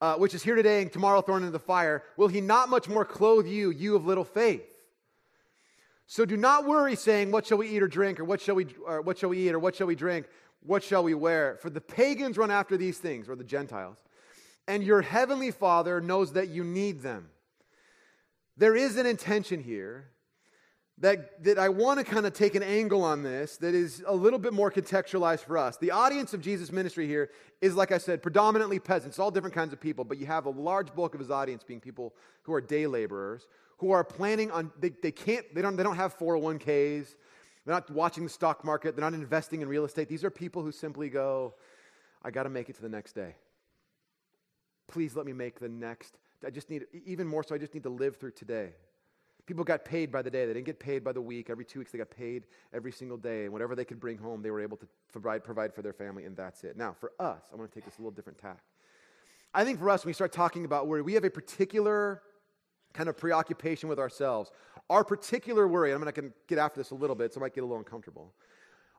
[0.00, 2.04] Uh, which is here today and tomorrow thrown into the fire.
[2.16, 4.62] Will he not much more clothe you, you of little faith?
[6.06, 8.66] So do not worry, saying, What shall we eat or drink, or what shall we,
[8.86, 10.26] or what shall we eat, or what shall we drink,
[10.62, 11.58] what shall we wear?
[11.60, 13.98] For the pagans run after these things, or the Gentiles,
[14.66, 17.28] and your heavenly Father knows that you need them.
[18.58, 20.10] There is an intention here
[21.00, 24.14] that, that I want to kind of take an angle on this that is a
[24.14, 25.76] little bit more contextualized for us.
[25.76, 29.72] The audience of Jesus' ministry here is, like I said, predominantly peasants, all different kinds
[29.72, 32.60] of people, but you have a large bulk of his audience being people who are
[32.60, 33.46] day laborers,
[33.78, 37.14] who are planning on, they, they can't, they don't, they don't have 401ks,
[37.64, 40.08] they're not watching the stock market, they're not investing in real estate.
[40.08, 41.54] These are people who simply go,
[42.24, 43.36] I got to make it to the next day.
[44.88, 47.82] Please let me make the next I just need, even more so, I just need
[47.82, 48.70] to live through today.
[49.46, 50.44] People got paid by the day.
[50.46, 51.48] They didn't get paid by the week.
[51.48, 53.44] Every two weeks, they got paid every single day.
[53.44, 56.24] And whatever they could bring home, they were able to provide, provide for their family,
[56.24, 56.76] and that's it.
[56.76, 58.58] Now, for us, I want to take this a little different tack.
[59.54, 62.22] I think for us, when we start talking about worry, we have a particular
[62.92, 64.50] kind of preoccupation with ourselves.
[64.90, 67.54] Our particular worry, I'm going to get after this a little bit, so I might
[67.54, 68.32] get a little uncomfortable.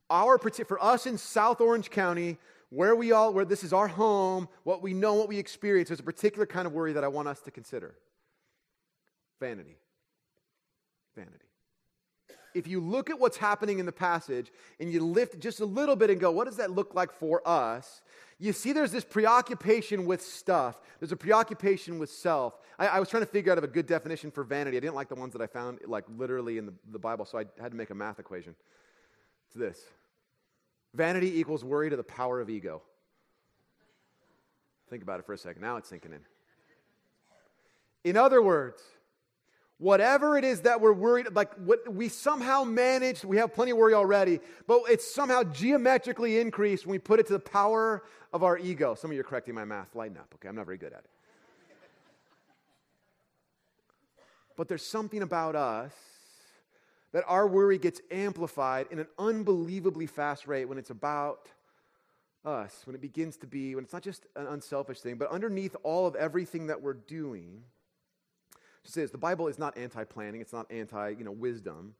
[0.09, 2.37] Our, for us in South Orange County,
[2.70, 5.99] where we all, where this is our home, what we know, what we experience, there's
[5.99, 7.95] a particular kind of worry that I want us to consider
[9.39, 9.78] vanity.
[11.15, 11.45] Vanity.
[12.53, 15.95] if you look at what's happening in the passage and you lift just a little
[15.95, 18.01] bit and go, what does that look like for us?
[18.38, 20.80] You see, there's this preoccupation with stuff.
[20.99, 22.57] There's a preoccupation with self.
[22.78, 24.78] I, I, was trying to figure out a good definition for vanity.
[24.78, 27.38] I didn't like the ones that I found, like literally in the, the Bible, so
[27.38, 28.55] I had to make a math equation.
[29.47, 29.84] It's this
[30.93, 32.81] vanity equals worry to the power of ego.
[34.89, 35.61] Think about it for a second.
[35.61, 36.21] Now it's sinking in.
[38.03, 38.81] In other words,
[39.79, 43.77] whatever it is that we're worried like what we somehow managed we have plenty of
[43.77, 48.43] worry already but it's somehow geometrically increased when we put it to the power of
[48.43, 50.77] our ego some of you are correcting my math lighten up okay i'm not very
[50.77, 51.09] good at it
[54.57, 55.93] but there's something about us
[57.12, 61.49] that our worry gets amplified in an unbelievably fast rate when it's about
[62.45, 65.76] us when it begins to be when it's not just an unselfish thing but underneath
[65.84, 67.62] all of everything that we're doing
[68.84, 71.95] she says the Bible is not anti-planning, it's not anti, you know, wisdom.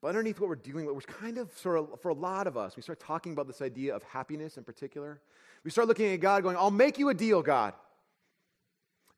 [0.00, 2.56] But underneath what we're dealing with, which kind of sort of for a lot of
[2.56, 5.20] us, we start talking about this idea of happiness in particular.
[5.64, 7.74] We start looking at God going, I'll make you a deal, God.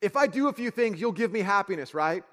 [0.01, 2.25] If I do a few things, you'll give me happiness, right?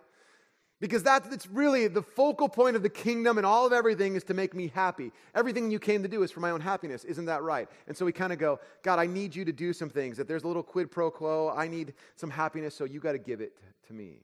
[0.79, 4.35] Because that's, really the focal point of the kingdom and all of everything is to
[4.35, 5.11] make me happy.
[5.33, 7.03] Everything you came to do is for my own happiness.
[7.03, 7.67] Isn't that right?
[7.87, 10.17] And so we kind of go, God, I need you to do some things.
[10.17, 11.51] That there's a little quid pro quo.
[11.55, 13.53] I need some happiness, so you got to give it
[13.87, 14.19] to me.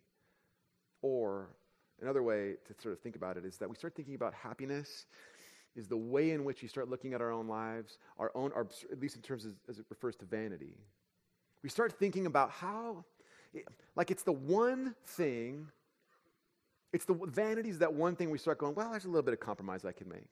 [1.01, 1.47] Or
[2.01, 5.05] another way to sort of think about it is that we start thinking about happiness
[5.75, 8.67] is the way in which we start looking at our own lives, our own, our,
[8.91, 10.77] at least in terms of, as it refers to vanity.
[11.63, 13.05] We start thinking about how,
[13.95, 15.67] like it's the one thing,
[16.93, 19.33] it's the vanity is that one thing we start going, well, there's a little bit
[19.33, 20.29] of compromise I can make.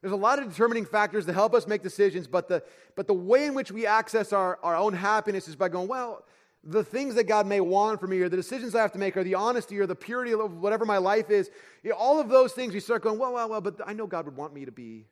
[0.00, 2.62] There's a lot of determining factors that help us make decisions, but the,
[2.94, 6.24] but the way in which we access our, our own happiness is by going, well,
[6.62, 9.16] the things that God may want from me or the decisions I have to make
[9.16, 11.50] or the honesty or the purity of whatever my life is,
[11.82, 14.06] you know, all of those things, we start going, well, well, well, but I know
[14.06, 15.06] God would want me to be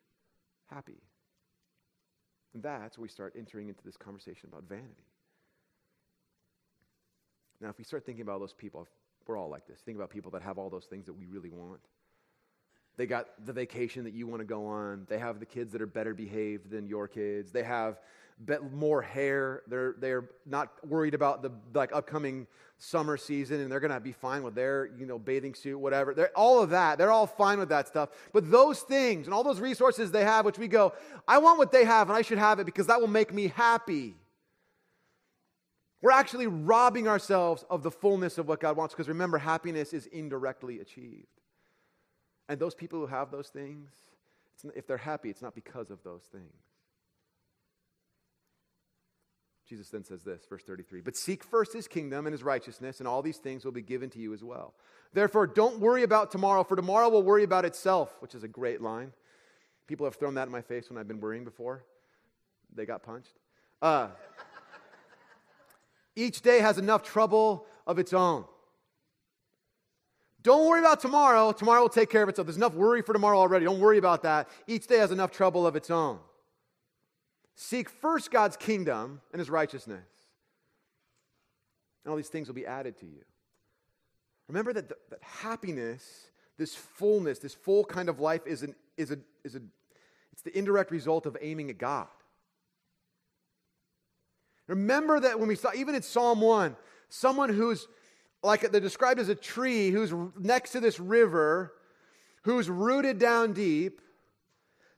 [0.70, 1.00] happy.
[2.54, 5.06] And that's where we start entering into this conversation about vanity.
[7.60, 8.86] Now, if we start thinking about those people,
[9.26, 9.80] we're all like this.
[9.80, 11.80] Think about people that have all those things that we really want.
[12.96, 15.06] They got the vacation that you want to go on.
[15.08, 17.52] They have the kids that are better behaved than your kids.
[17.52, 17.98] They have
[18.72, 19.62] more hair.
[19.66, 22.46] They're, they're not worried about the like upcoming
[22.78, 26.14] summer season and they're going to be fine with their, you know, bathing suit, whatever.
[26.14, 26.98] They're, all of that.
[26.98, 28.10] They're all fine with that stuff.
[28.32, 30.92] But those things and all those resources they have, which we go,
[31.26, 33.48] I want what they have and I should have it because that will make me
[33.48, 34.14] happy.
[36.02, 40.06] We're actually robbing ourselves of the fullness of what God wants because remember, happiness is
[40.06, 41.26] indirectly achieved.
[42.48, 43.90] And those people who have those things,
[44.74, 46.52] if they're happy, it's not because of those things.
[49.68, 53.08] Jesus then says this, verse 33 But seek first his kingdom and his righteousness, and
[53.08, 54.74] all these things will be given to you as well.
[55.12, 58.80] Therefore, don't worry about tomorrow, for tomorrow will worry about itself, which is a great
[58.80, 59.12] line.
[59.86, 61.84] People have thrown that in my face when I've been worrying before.
[62.74, 63.32] They got punched.
[63.82, 64.08] Uh,
[66.16, 68.44] each day has enough trouble of its own.
[70.42, 71.52] Don't worry about tomorrow.
[71.52, 72.46] Tomorrow will take care of itself.
[72.46, 73.64] There's enough worry for tomorrow already.
[73.64, 74.48] Don't worry about that.
[74.66, 76.18] Each day has enough trouble of its own.
[77.56, 80.06] Seek first God's kingdom and his righteousness.
[82.04, 83.24] And all these things will be added to you.
[84.46, 89.10] Remember that, the, that happiness, this fullness, this full kind of life is, an, is,
[89.10, 89.60] a, is a,
[90.32, 92.06] it's the indirect result of aiming at God.
[94.66, 96.76] Remember that when we saw, even in Psalm 1,
[97.08, 97.86] someone who's
[98.42, 101.72] like they're described as a tree who's next to this river,
[102.42, 104.00] who's rooted down deep,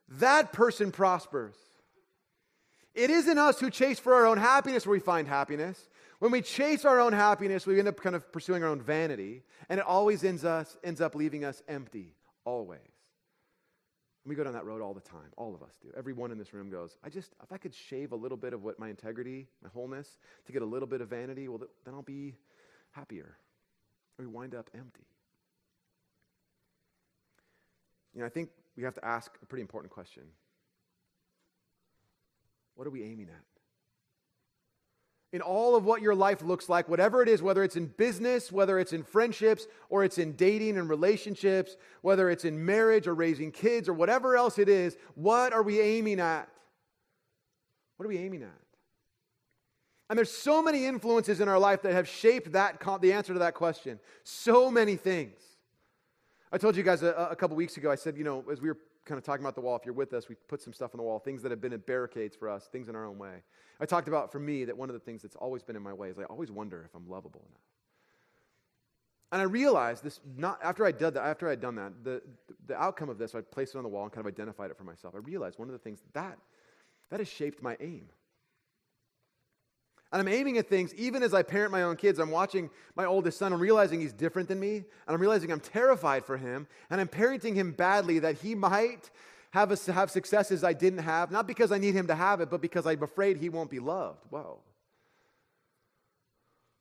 [0.09, 1.57] that person prospers.
[2.95, 5.89] It isn't us who chase for our own happiness where we find happiness.
[6.19, 9.45] When we chase our own happiness, we end up kind of pursuing our own vanity,
[9.69, 12.81] and it always ends, us, ends up leaving us empty, always.
[14.29, 15.31] We go down that road all the time.
[15.39, 15.89] All of us do.
[15.97, 18.63] Everyone in this room goes, I just, if I could shave a little bit of
[18.63, 22.03] what my integrity, my wholeness, to get a little bit of vanity, well, then I'll
[22.03, 22.35] be
[22.91, 23.39] happier.
[24.19, 25.07] We wind up empty.
[28.13, 30.25] You know, I think we have to ask a pretty important question.
[32.75, 33.58] What are we aiming at?
[35.33, 38.51] In all of what your life looks like, whatever it is, whether it's in business,
[38.51, 43.15] whether it's in friendships, or it's in dating and relationships, whether it's in marriage or
[43.15, 46.49] raising kids or whatever else it is, what are we aiming at?
[47.99, 48.49] What are we aiming at?
[50.09, 53.41] And there's so many influences in our life that have shaped that the answer to
[53.41, 54.01] that question.
[54.25, 55.39] So many things.
[56.51, 58.69] I told you guys a, a couple weeks ago, I said, you know, as we
[58.69, 58.79] were
[59.09, 59.77] kind of talking about the wall.
[59.77, 61.73] If you're with us, we put some stuff on the wall, things that have been
[61.73, 63.43] in barricades for us, things in our own way.
[63.81, 65.93] I talked about for me that one of the things that's always been in my
[65.93, 67.63] way is I always wonder if I'm lovable enough.
[69.31, 72.23] And I realized this not after I did that, after I'd done that, the,
[72.67, 74.79] the outcome of this, I placed it on the wall and kind of identified it
[74.79, 75.15] for myself.
[75.15, 76.39] I realized one of the things that
[77.11, 78.09] that has shaped my aim.
[80.11, 82.19] And I'm aiming at things, even as I parent my own kids.
[82.19, 83.53] I'm watching my oldest son.
[83.53, 84.77] I'm realizing he's different than me.
[84.77, 86.67] And I'm realizing I'm terrified for him.
[86.89, 89.11] And I'm parenting him badly that he might
[89.51, 92.51] have, a, have successes I didn't have, not because I need him to have it,
[92.51, 94.25] but because I'm afraid he won't be loved.
[94.31, 94.61] Whoa.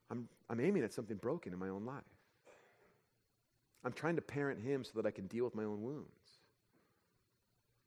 [0.09, 2.03] I'm, I'm aiming at something broken in my own life.
[3.83, 6.07] I'm trying to parent him so that I can deal with my own wounds.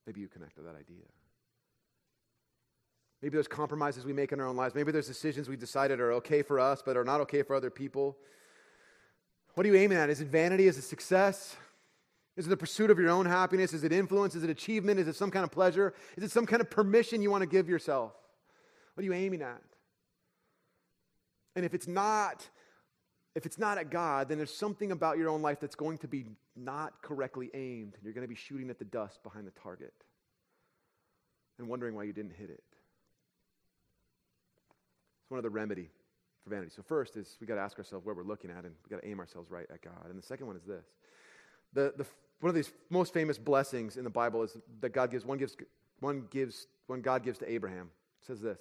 [0.06, 1.04] Maybe you connect to that idea.
[3.22, 4.74] Maybe there's compromises we make in our own lives.
[4.74, 7.70] Maybe there's decisions we decided are okay for us but are not okay for other
[7.70, 8.16] people.
[9.54, 10.08] What are you aiming at?
[10.10, 10.66] Is it vanity?
[10.66, 11.56] Is it success?
[12.36, 13.74] Is it the pursuit of your own happiness?
[13.74, 14.34] Is it influence?
[14.34, 14.98] Is it achievement?
[14.98, 15.92] Is it some kind of pleasure?
[16.16, 18.12] Is it some kind of permission you want to give yourself?
[18.94, 19.62] What are you aiming at?
[21.56, 22.48] And if it's not,
[23.34, 26.08] if it's not at God, then there's something about your own life that's going to
[26.08, 26.24] be
[26.56, 27.94] not correctly aimed.
[27.94, 29.92] And you're going to be shooting at the dust behind the target
[31.58, 32.62] and wondering why you didn't hit it.
[35.30, 35.88] It's one of the remedy
[36.42, 36.72] for vanity.
[36.74, 39.00] So first is we got to ask ourselves where we're looking at, and we got
[39.00, 40.06] to aim ourselves right at God.
[40.08, 40.84] And the second one is this:
[41.72, 42.04] the, the
[42.40, 45.56] one of these most famous blessings in the Bible is that God gives one gives
[46.00, 47.90] one gives one God gives to Abraham.
[48.22, 48.58] It says this,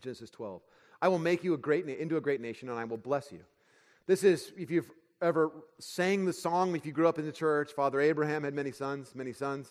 [0.00, 0.62] Genesis 12:
[1.02, 3.40] I will make you a great into a great nation, and I will bless you.
[4.06, 7.72] This is if you've ever sang the song, if you grew up in the church,
[7.72, 9.70] Father Abraham had many sons, many sons.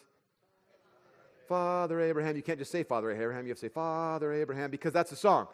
[1.47, 2.35] Father Abraham.
[2.35, 5.15] You can't just say Father Abraham, you have to say Father Abraham because that's a
[5.15, 5.47] song.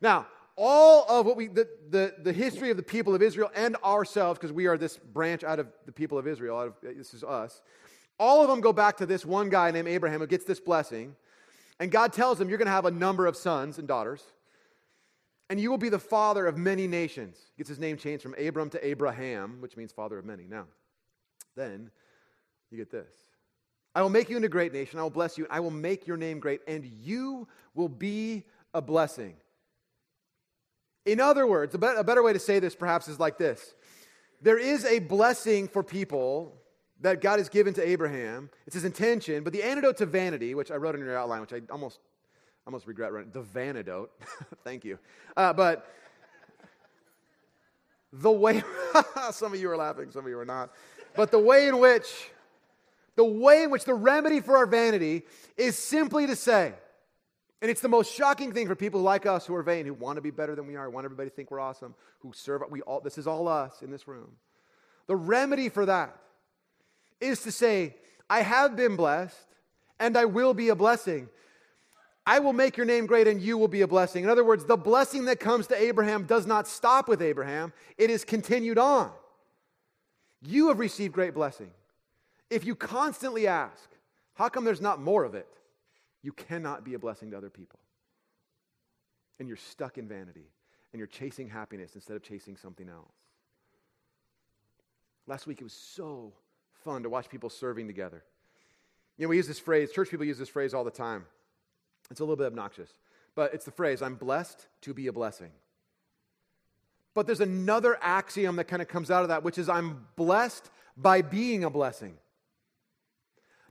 [0.00, 0.26] Now,
[0.56, 4.38] all of what we, the, the, the history of the people of Israel and ourselves,
[4.38, 7.22] because we are this branch out of the people of Israel, out of, this is
[7.22, 7.62] us,
[8.18, 11.14] all of them go back to this one guy named Abraham who gets this blessing.
[11.78, 14.22] And God tells him, You're going to have a number of sons and daughters,
[15.48, 17.38] and you will be the father of many nations.
[17.56, 20.44] Gets his name changed from Abram to Abraham, which means father of many.
[20.48, 20.66] Now,
[21.54, 21.90] then
[22.70, 23.08] you get this
[23.94, 26.06] I will make you into a great nation, I will bless you, I will make
[26.06, 28.44] your name great, and you will be
[28.74, 29.34] a blessing.
[31.08, 33.74] In other words, a, a better way to say this perhaps is like this
[34.42, 36.54] there is a blessing for people
[37.00, 38.50] that God has given to Abraham.
[38.66, 41.52] It's his intention, but the antidote to vanity, which I wrote in your outline, which
[41.52, 41.98] I almost,
[42.66, 44.08] almost regret writing, the vanidote.
[44.64, 44.98] Thank you.
[45.36, 45.90] Uh, but
[48.12, 48.62] the way,
[49.30, 50.72] some of you are laughing, some of you are not,
[51.16, 52.30] but the way in which,
[53.16, 55.22] the way in which the remedy for our vanity
[55.56, 56.74] is simply to say,
[57.60, 60.16] and it's the most shocking thing for people like us who are vain, who want
[60.16, 62.62] to be better than we are, want everybody to think we're awesome, who serve.
[62.70, 64.30] We all, this is all us in this room.
[65.08, 66.16] The remedy for that
[67.20, 67.96] is to say,
[68.30, 69.46] I have been blessed
[69.98, 71.28] and I will be a blessing.
[72.24, 74.22] I will make your name great and you will be a blessing.
[74.22, 78.10] In other words, the blessing that comes to Abraham does not stop with Abraham, it
[78.10, 79.10] is continued on.
[80.42, 81.70] You have received great blessing.
[82.50, 83.88] If you constantly ask,
[84.34, 85.48] how come there's not more of it?
[86.28, 87.78] You cannot be a blessing to other people.
[89.38, 90.44] And you're stuck in vanity
[90.92, 93.14] and you're chasing happiness instead of chasing something else.
[95.26, 96.34] Last week it was so
[96.84, 98.22] fun to watch people serving together.
[99.16, 101.24] You know, we use this phrase, church people use this phrase all the time.
[102.10, 102.90] It's a little bit obnoxious,
[103.34, 105.52] but it's the phrase, I'm blessed to be a blessing.
[107.14, 110.68] But there's another axiom that kind of comes out of that, which is I'm blessed
[110.94, 112.18] by being a blessing.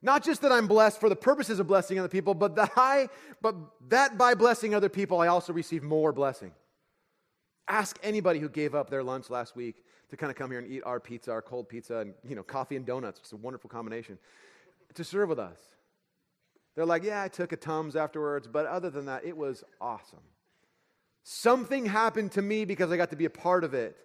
[0.02, 3.10] Not just that I'm blessed for the purposes of blessing other people, but that I,
[3.42, 3.56] but
[3.90, 6.52] that by blessing other people, I also receive more blessing.
[7.68, 10.72] Ask anybody who gave up their lunch last week to kind of come here and
[10.72, 13.20] eat our pizza, our cold pizza, and you know, coffee and donuts.
[13.20, 14.18] It's a wonderful combination
[14.94, 15.60] to serve with us.
[16.76, 20.20] They're like, yeah, I took a Tums afterwards, but other than that, it was awesome.
[21.24, 23.98] Something happened to me because I got to be a part of it.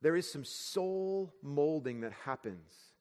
[0.00, 2.93] There is some soul molding that happens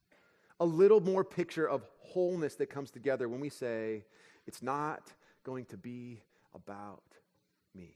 [0.59, 4.05] a little more picture of wholeness that comes together when we say,
[4.45, 5.11] it's not
[5.43, 6.21] going to be
[6.53, 7.03] about
[7.75, 7.95] me.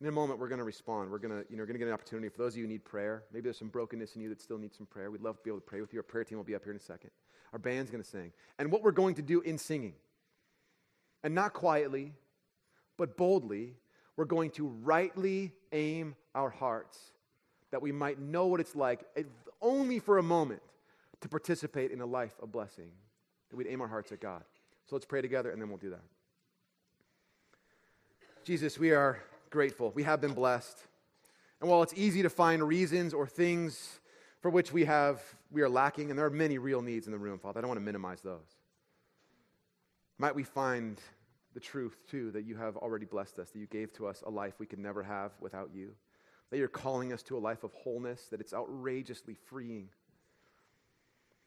[0.00, 1.10] In a moment, we're going to respond.
[1.10, 2.28] We're going to, you know, we're going to get an opportunity.
[2.28, 4.58] For those of you who need prayer, maybe there's some brokenness in you that still
[4.58, 5.10] needs some prayer.
[5.10, 6.00] We'd love to be able to pray with you.
[6.00, 7.10] Our prayer team will be up here in a second.
[7.52, 8.32] Our band's going to sing.
[8.58, 9.94] And what we're going to do in singing,
[11.22, 12.14] and not quietly,
[12.96, 13.76] but boldly,
[14.16, 16.98] we're going to rightly aim our hearts
[17.70, 19.04] that we might know what it's like
[19.62, 20.60] only for a moment
[21.20, 22.90] to participate in a life of blessing,
[23.48, 24.42] that we'd aim our hearts at God.
[24.86, 26.02] So let's pray together and then we'll do that.
[28.44, 29.92] Jesus, we are grateful.
[29.94, 30.78] We have been blessed.
[31.60, 34.00] And while it's easy to find reasons or things
[34.40, 37.18] for which we have we are lacking, and there are many real needs in the
[37.18, 38.56] room, Father, I don't want to minimize those.
[40.18, 41.00] Might we find
[41.54, 44.30] the truth too that you have already blessed us, that you gave to us a
[44.30, 45.92] life we could never have without you
[46.52, 49.88] that you're calling us to a life of wholeness, that it's outrageously freeing.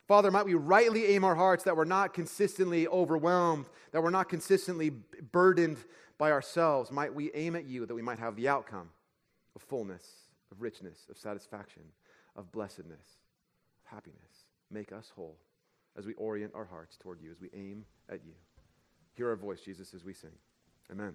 [0.08, 4.30] Father, might we rightly aim our hearts that we're not consistently overwhelmed, that we're not
[4.30, 4.90] consistently
[5.32, 5.78] burdened
[6.18, 6.92] by ourselves.
[6.92, 8.90] Might we aim at you that we might have the outcome
[9.56, 10.10] of fullness,
[10.52, 11.84] of richness, of satisfaction,
[12.36, 13.20] of blessedness,
[13.86, 14.48] of happiness.
[14.72, 15.38] Make us whole
[15.96, 18.34] as we orient our hearts toward you, as we aim at you.
[19.14, 20.34] Hear our voice, Jesus, as we sing.
[20.92, 21.14] Amen.